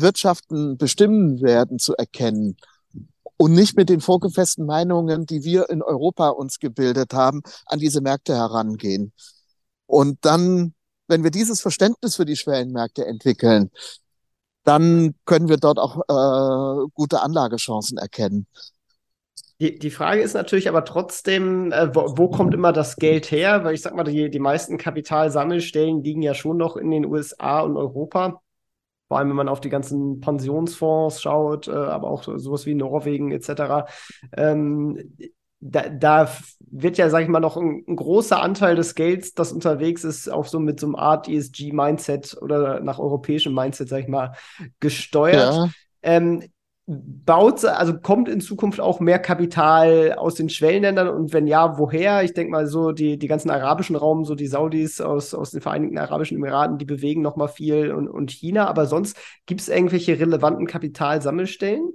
Wirtschaften 0.00 0.76
bestimmen 0.76 1.40
werden, 1.42 1.78
zu 1.78 1.94
erkennen 1.94 2.56
und 3.36 3.52
nicht 3.52 3.76
mit 3.76 3.88
den 3.88 4.00
vorgefesten 4.00 4.66
Meinungen, 4.66 5.26
die 5.26 5.44
wir 5.44 5.68
in 5.70 5.82
Europa 5.82 6.28
uns 6.30 6.58
gebildet 6.58 7.12
haben, 7.12 7.42
an 7.66 7.78
diese 7.78 8.00
Märkte 8.00 8.34
herangehen. 8.34 9.12
Und 9.86 10.18
dann, 10.24 10.74
wenn 11.08 11.22
wir 11.22 11.30
dieses 11.30 11.60
Verständnis 11.60 12.16
für 12.16 12.24
die 12.24 12.36
Schwellenmärkte 12.36 13.06
entwickeln, 13.06 13.70
dann 14.64 15.14
können 15.26 15.48
wir 15.48 15.58
dort 15.58 15.78
auch 15.78 15.96
äh, 16.08 16.88
gute 16.94 17.22
Anlagechancen 17.22 17.98
erkennen. 17.98 18.46
Die, 19.60 19.78
die 19.78 19.90
Frage 19.90 20.20
ist 20.20 20.34
natürlich 20.34 20.68
aber 20.68 20.84
trotzdem, 20.84 21.72
äh, 21.72 21.94
wo, 21.94 22.18
wo, 22.18 22.28
kommt 22.28 22.52
immer 22.52 22.72
das 22.72 22.96
Geld 22.96 23.30
her? 23.30 23.64
Weil 23.64 23.74
ich 23.74 23.82
sag 23.82 23.94
mal, 23.94 24.04
die, 24.04 24.28
die 24.28 24.38
meisten 24.38 24.76
Kapitalsammelstellen 24.76 26.02
liegen 26.02 26.20
ja 26.20 26.34
schon 26.34 26.56
noch 26.56 26.76
in 26.76 26.90
den 26.90 27.06
USA 27.06 27.60
und 27.60 27.76
Europa. 27.76 28.42
Vor 29.08 29.18
allem, 29.18 29.28
wenn 29.28 29.36
man 29.36 29.48
auf 29.48 29.60
die 29.60 29.68
ganzen 29.68 30.20
Pensionsfonds 30.20 31.22
schaut, 31.22 31.68
äh, 31.68 31.72
aber 31.72 32.10
auch 32.10 32.24
sowas 32.24 32.66
wie 32.66 32.74
Norwegen 32.74 33.30
etc. 33.30 33.88
Ähm, 34.36 35.16
da, 35.60 35.88
da, 35.88 36.28
wird 36.68 36.98
ja, 36.98 37.08
sag 37.08 37.22
ich 37.22 37.28
mal, 37.28 37.40
noch 37.40 37.56
ein, 37.56 37.84
ein, 37.86 37.96
großer 37.96 38.42
Anteil 38.42 38.76
des 38.76 38.94
Gelds, 38.94 39.34
das 39.34 39.52
unterwegs 39.52 40.04
ist, 40.04 40.28
auch 40.28 40.46
so 40.46 40.58
mit 40.58 40.80
so 40.80 40.86
einem 40.86 40.96
Art 40.96 41.28
ESG-Mindset 41.28 42.36
oder 42.40 42.80
nach 42.80 42.98
europäischem 42.98 43.54
Mindset, 43.54 43.88
sag 43.88 44.00
ich 44.00 44.08
mal, 44.08 44.32
gesteuert. 44.80 45.54
Ja. 45.54 45.70
Ähm, 46.02 46.42
baut, 46.86 47.64
also 47.64 47.98
kommt 47.98 48.28
in 48.28 48.40
Zukunft 48.40 48.80
auch 48.80 49.00
mehr 49.00 49.18
Kapital 49.18 50.12
aus 50.12 50.36
den 50.36 50.48
Schwellenländern 50.48 51.08
und 51.08 51.32
wenn 51.32 51.48
ja, 51.48 51.78
woher? 51.78 52.22
Ich 52.22 52.32
denke 52.32 52.52
mal 52.52 52.68
so 52.68 52.92
die, 52.92 53.18
die 53.18 53.26
ganzen 53.26 53.50
arabischen 53.50 53.96
Raum, 53.96 54.24
so 54.24 54.36
die 54.36 54.46
Saudis 54.46 55.00
aus, 55.00 55.34
aus 55.34 55.50
den 55.50 55.60
Vereinigten 55.60 55.98
Arabischen 55.98 56.36
Emiraten, 56.36 56.78
die 56.78 56.84
bewegen 56.84 57.22
noch 57.22 57.34
mal 57.34 57.48
viel 57.48 57.90
und, 57.90 58.08
und 58.08 58.30
China, 58.30 58.68
aber 58.68 58.86
sonst 58.86 59.16
gibt 59.46 59.60
es 59.60 59.68
irgendwelche 59.68 60.18
relevanten 60.18 60.66
Kapitalsammelstellen? 60.66 61.92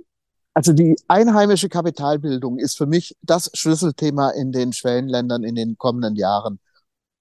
Also 0.54 0.74
die 0.74 0.98
einheimische 1.08 1.70
Kapitalbildung 1.70 2.60
ist 2.60 2.78
für 2.78 2.86
mich 2.86 3.16
das 3.22 3.50
Schlüsselthema 3.54 4.32
in 4.32 4.52
den 4.52 4.74
Schwellenländern 4.74 5.46
in 5.46 5.56
den 5.56 5.78
kommenden 5.78 6.18
Jahren. 6.18 6.60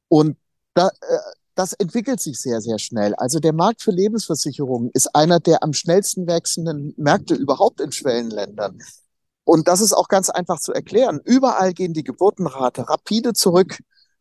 Und 0.08 0.36
da, 0.74 0.88
äh, 0.88 1.18
das 1.60 1.74
entwickelt 1.74 2.20
sich 2.20 2.40
sehr, 2.40 2.62
sehr 2.62 2.78
schnell. 2.78 3.14
Also 3.16 3.38
der 3.38 3.52
Markt 3.52 3.82
für 3.82 3.90
Lebensversicherungen 3.90 4.90
ist 4.94 5.14
einer 5.14 5.40
der 5.40 5.62
am 5.62 5.74
schnellsten 5.74 6.26
wachsenden 6.26 6.94
Märkte 6.96 7.34
überhaupt 7.34 7.82
in 7.82 7.92
Schwellenländern. 7.92 8.80
Und 9.44 9.68
das 9.68 9.82
ist 9.82 9.92
auch 9.92 10.08
ganz 10.08 10.30
einfach 10.30 10.58
zu 10.58 10.72
erklären. 10.72 11.20
Überall 11.22 11.74
gehen 11.74 11.92
die 11.92 12.02
Geburtenrate 12.02 12.88
rapide 12.88 13.34
zurück. 13.34 13.78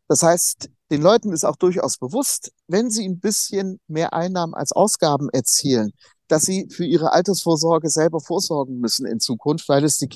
Das 0.09 0.21
heißt, 0.21 0.69
den 0.91 1.01
Leuten 1.01 1.31
ist 1.31 1.45
auch 1.45 1.55
durchaus 1.55 1.97
bewusst, 1.97 2.51
wenn 2.67 2.89
sie 2.89 3.07
ein 3.07 3.21
bisschen 3.21 3.79
mehr 3.87 4.11
Einnahmen 4.11 4.53
als 4.53 4.73
Ausgaben 4.73 5.29
erzielen, 5.29 5.93
dass 6.27 6.43
sie 6.43 6.67
für 6.69 6.83
ihre 6.83 7.13
Altersvorsorge 7.13 7.89
selber 7.89 8.19
vorsorgen 8.19 8.79
müssen 8.79 9.05
in 9.05 9.21
Zukunft, 9.21 9.69
weil 9.69 9.85
es 9.85 9.97
die 9.97 10.09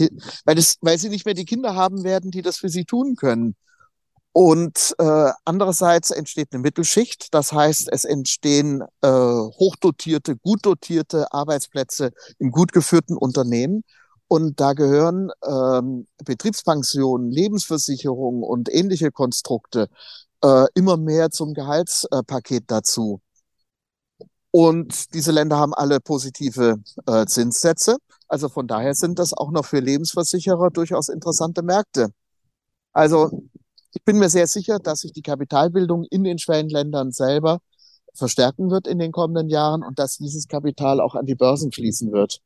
weil 0.43 0.57
es, 0.57 0.75
weil 0.81 0.97
sie 0.97 1.07
nicht 1.07 1.25
mehr 1.25 1.35
die 1.35 1.45
Kinder 1.45 1.73
haben 1.73 2.03
werden, 2.03 2.31
die 2.31 2.41
das 2.41 2.57
für 2.57 2.67
sie 2.67 2.83
tun 2.83 3.15
können. 3.15 3.55
Und 4.33 4.95
äh, 4.97 5.31
andererseits 5.45 6.09
entsteht 6.09 6.49
eine 6.51 6.61
Mittelschicht, 6.61 7.33
das 7.35 7.53
heißt, 7.53 7.87
es 7.91 8.03
entstehen 8.03 8.81
äh, 9.01 9.07
hochdotierte, 9.07 10.35
gut 10.37 10.65
dotierte 10.65 11.31
Arbeitsplätze 11.31 12.11
in 12.39 12.49
gut 12.49 12.73
geführten 12.73 13.15
Unternehmen. 13.15 13.83
Und 14.27 14.59
da 14.59 14.73
gehören 14.73 15.29
ähm, 15.47 16.07
Betriebspensionen, 16.25 17.29
Lebensversicherungen 17.29 18.41
und 18.41 18.73
ähnliche 18.73 19.11
Konstrukte 19.11 19.87
äh, 20.43 20.65
immer 20.73 20.97
mehr 20.97 21.29
zum 21.29 21.53
Gehaltspaket 21.53 22.63
dazu. 22.67 23.21
Und 24.49 25.13
diese 25.13 25.31
Länder 25.31 25.57
haben 25.57 25.75
alle 25.75 25.99
positive 25.99 26.77
äh, 27.05 27.25
Zinssätze. 27.27 27.97
Also 28.27 28.49
von 28.49 28.67
daher 28.67 28.95
sind 28.95 29.19
das 29.19 29.33
auch 29.33 29.51
noch 29.51 29.65
für 29.65 29.79
Lebensversicherer 29.79 30.71
durchaus 30.71 31.09
interessante 31.09 31.61
Märkte. 31.61 32.09
Also 32.93 33.43
ich 33.93 34.03
bin 34.03 34.17
mir 34.17 34.29
sehr 34.29 34.47
sicher, 34.47 34.79
dass 34.79 35.01
sich 35.01 35.13
die 35.13 35.21
Kapitalbildung 35.21 36.05
in 36.09 36.23
den 36.23 36.39
Schwellenländern 36.39 37.11
selber 37.11 37.59
verstärken 38.15 38.69
wird 38.69 38.87
in 38.87 38.99
den 38.99 39.11
kommenden 39.11 39.49
Jahren 39.49 39.83
und 39.83 39.99
dass 39.99 40.17
dieses 40.17 40.47
Kapital 40.47 40.99
auch 41.01 41.15
an 41.15 41.25
die 41.25 41.35
Börsen 41.35 41.71
fließen 41.71 42.11
wird. 42.11 42.41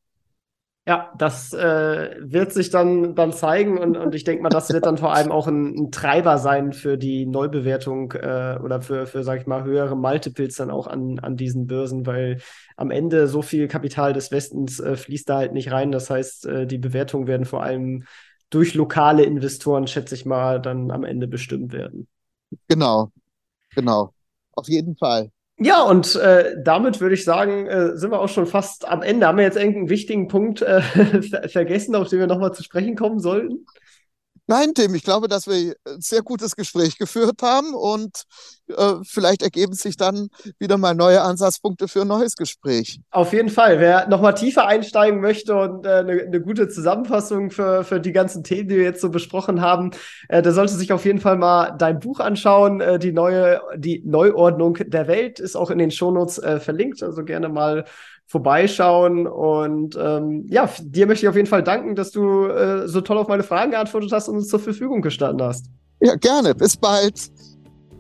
Ja, 0.88 1.12
das 1.18 1.52
äh, 1.52 2.16
wird 2.22 2.54
sich 2.54 2.70
dann, 2.70 3.14
dann 3.14 3.34
zeigen 3.34 3.78
und, 3.78 3.98
und 3.98 4.16
ich 4.16 4.24
denke 4.24 4.42
mal, 4.42 4.48
das 4.48 4.72
wird 4.72 4.86
dann 4.86 4.98
vor 4.98 5.14
allem 5.14 5.34
auch 5.34 5.46
ein, 5.46 5.76
ein 5.76 5.92
Treiber 5.92 6.38
sein 6.38 6.72
für 6.72 6.98
die 6.98 7.26
Neubewertung 7.26 8.14
äh, 8.14 8.58
oder 8.64 8.82
für, 8.82 9.06
für, 9.06 9.22
sag 9.22 9.42
ich 9.42 9.48
mal, 9.48 9.66
höhere 9.66 9.98
Multiples 9.98 10.56
dann 10.56 10.72
auch 10.72 10.88
an, 10.88 11.20
an 11.20 11.36
diesen 11.36 11.68
Börsen, 11.68 12.06
weil 12.06 12.38
am 12.78 12.90
Ende 12.90 13.28
so 13.28 13.42
viel 13.42 13.68
Kapital 13.68 14.14
des 14.14 14.32
Westens 14.32 14.80
äh, 14.80 14.96
fließt 14.96 15.28
da 15.28 15.40
halt 15.40 15.52
nicht 15.52 15.74
rein. 15.74 15.92
Das 15.92 16.10
heißt, 16.10 16.46
äh, 16.46 16.66
die 16.66 16.78
Bewertungen 16.78 17.28
werden 17.28 17.46
vor 17.46 17.64
allem 17.64 18.06
durch 18.50 18.74
lokale 18.74 19.24
Investoren, 19.24 19.88
schätze 19.88 20.16
ich 20.16 20.26
mal, 20.26 20.62
dann 20.62 20.92
am 20.92 21.04
Ende 21.04 21.28
bestimmt 21.28 21.74
werden. 21.74 22.08
Genau, 22.68 23.12
genau. 23.76 24.14
Auf 24.54 24.68
jeden 24.68 24.96
Fall. 24.96 25.32
Ja, 25.60 25.82
und 25.84 26.16
äh, 26.16 26.56
damit 26.64 27.02
würde 27.02 27.16
ich 27.16 27.24
sagen, 27.24 27.66
äh, 27.66 27.98
sind 27.98 28.12
wir 28.12 28.20
auch 28.20 28.30
schon 28.30 28.46
fast 28.46 28.88
am 28.88 29.02
Ende. 29.02 29.26
Haben 29.26 29.40
wir 29.40 29.46
jetzt 29.46 29.58
irgendeinen 29.58 29.90
wichtigen 29.90 30.28
Punkt 30.28 30.62
äh, 30.62 30.82
vergessen, 31.50 31.96
auf 31.96 32.10
den 32.10 32.20
wir 32.20 32.28
nochmal 32.28 32.54
zu 32.54 32.64
sprechen 32.64 32.96
kommen 32.96 33.20
sollten? 33.20 33.66
Nein, 34.46 34.74
Tim, 34.76 34.94
ich 34.94 35.04
glaube, 35.04 35.28
dass 35.28 35.48
wir 35.48 35.76
ein 35.86 36.00
sehr 36.00 36.22
gutes 36.22 36.56
Gespräch 36.56 36.98
geführt 36.98 37.42
haben 37.42 37.74
und 37.74 38.24
äh, 38.70 38.96
vielleicht 39.04 39.42
ergeben 39.42 39.74
sich 39.74 39.98
dann 39.98 40.30
wieder 40.60 40.78
mal 40.78 40.96
neue 40.96 41.22
Ansatzpunkte 41.22 41.88
für 41.88 42.02
ein 42.02 42.08
neues 42.08 42.36
Gespräch. 42.36 43.00
Auf 43.12 43.34
jeden 43.34 43.50
Fall. 43.50 43.80
Wer 43.80 44.08
nochmal 44.08 44.34
tiefer 44.34 44.68
einsteigen 44.68 45.22
möchte 45.22 45.56
und 45.56 45.86
eine 45.86 46.22
äh, 46.22 46.30
ne 46.30 46.42
gute 46.42 46.68
Zusammenfassung 46.68 47.52
für, 47.52 47.84
für 47.84 48.00
die 48.00 48.12
ganzen 48.12 48.44
Themen, 48.44 48.70
die 48.70 48.78
wir 48.78 48.84
jetzt 48.84 49.02
so 49.02 49.10
besprochen 49.10 49.62
haben, 49.62 49.92
äh, 50.30 50.42
der 50.42 50.54
sollte 50.54 50.74
sich 50.74 50.92
auf 50.92 51.06
jeden 51.06 51.20
Fall 51.20 51.38
mal 51.38 51.76
dein 51.78 52.00
Buch 52.00 52.20
anschauen. 52.20 52.82
Äh, 52.82 53.00
die 53.00 53.12
neue, 53.12 53.62
die 53.76 54.04
Neuordnung 54.06 54.78
der 54.86 55.08
Welt 55.08 55.40
ist 55.40 55.56
auch 55.56 55.70
in 55.70 55.78
den 55.78 55.92
Shownotes 55.92 56.40
äh, 56.40 56.60
verlinkt. 56.60 57.04
Also 57.04 57.24
gerne 57.24 57.50
mal 57.50 57.86
vorbeischauen. 58.28 59.26
Und 59.26 59.98
ähm, 60.00 60.46
ja, 60.50 60.70
dir 60.82 61.08
möchte 61.08 61.26
ich 61.26 61.30
auf 61.30 61.36
jeden 61.36 61.48
Fall 61.48 61.64
danken, 61.64 61.96
dass 61.96 62.12
du 62.12 62.46
äh, 62.48 62.88
so 62.88 63.02
toll 63.02 63.18
auf 63.18 63.28
meine 63.28 63.44
Fragen 63.44 63.72
geantwortet 63.72 64.12
hast 64.12 64.28
und 64.28 64.36
uns 64.36 64.50
zur 64.50 64.60
Verfügung 64.60 65.02
gestanden 65.02 65.46
hast. 65.46 65.66
Ja, 66.00 66.16
gerne. 66.16 66.54
Bis 66.54 66.78
bald. 66.78 67.32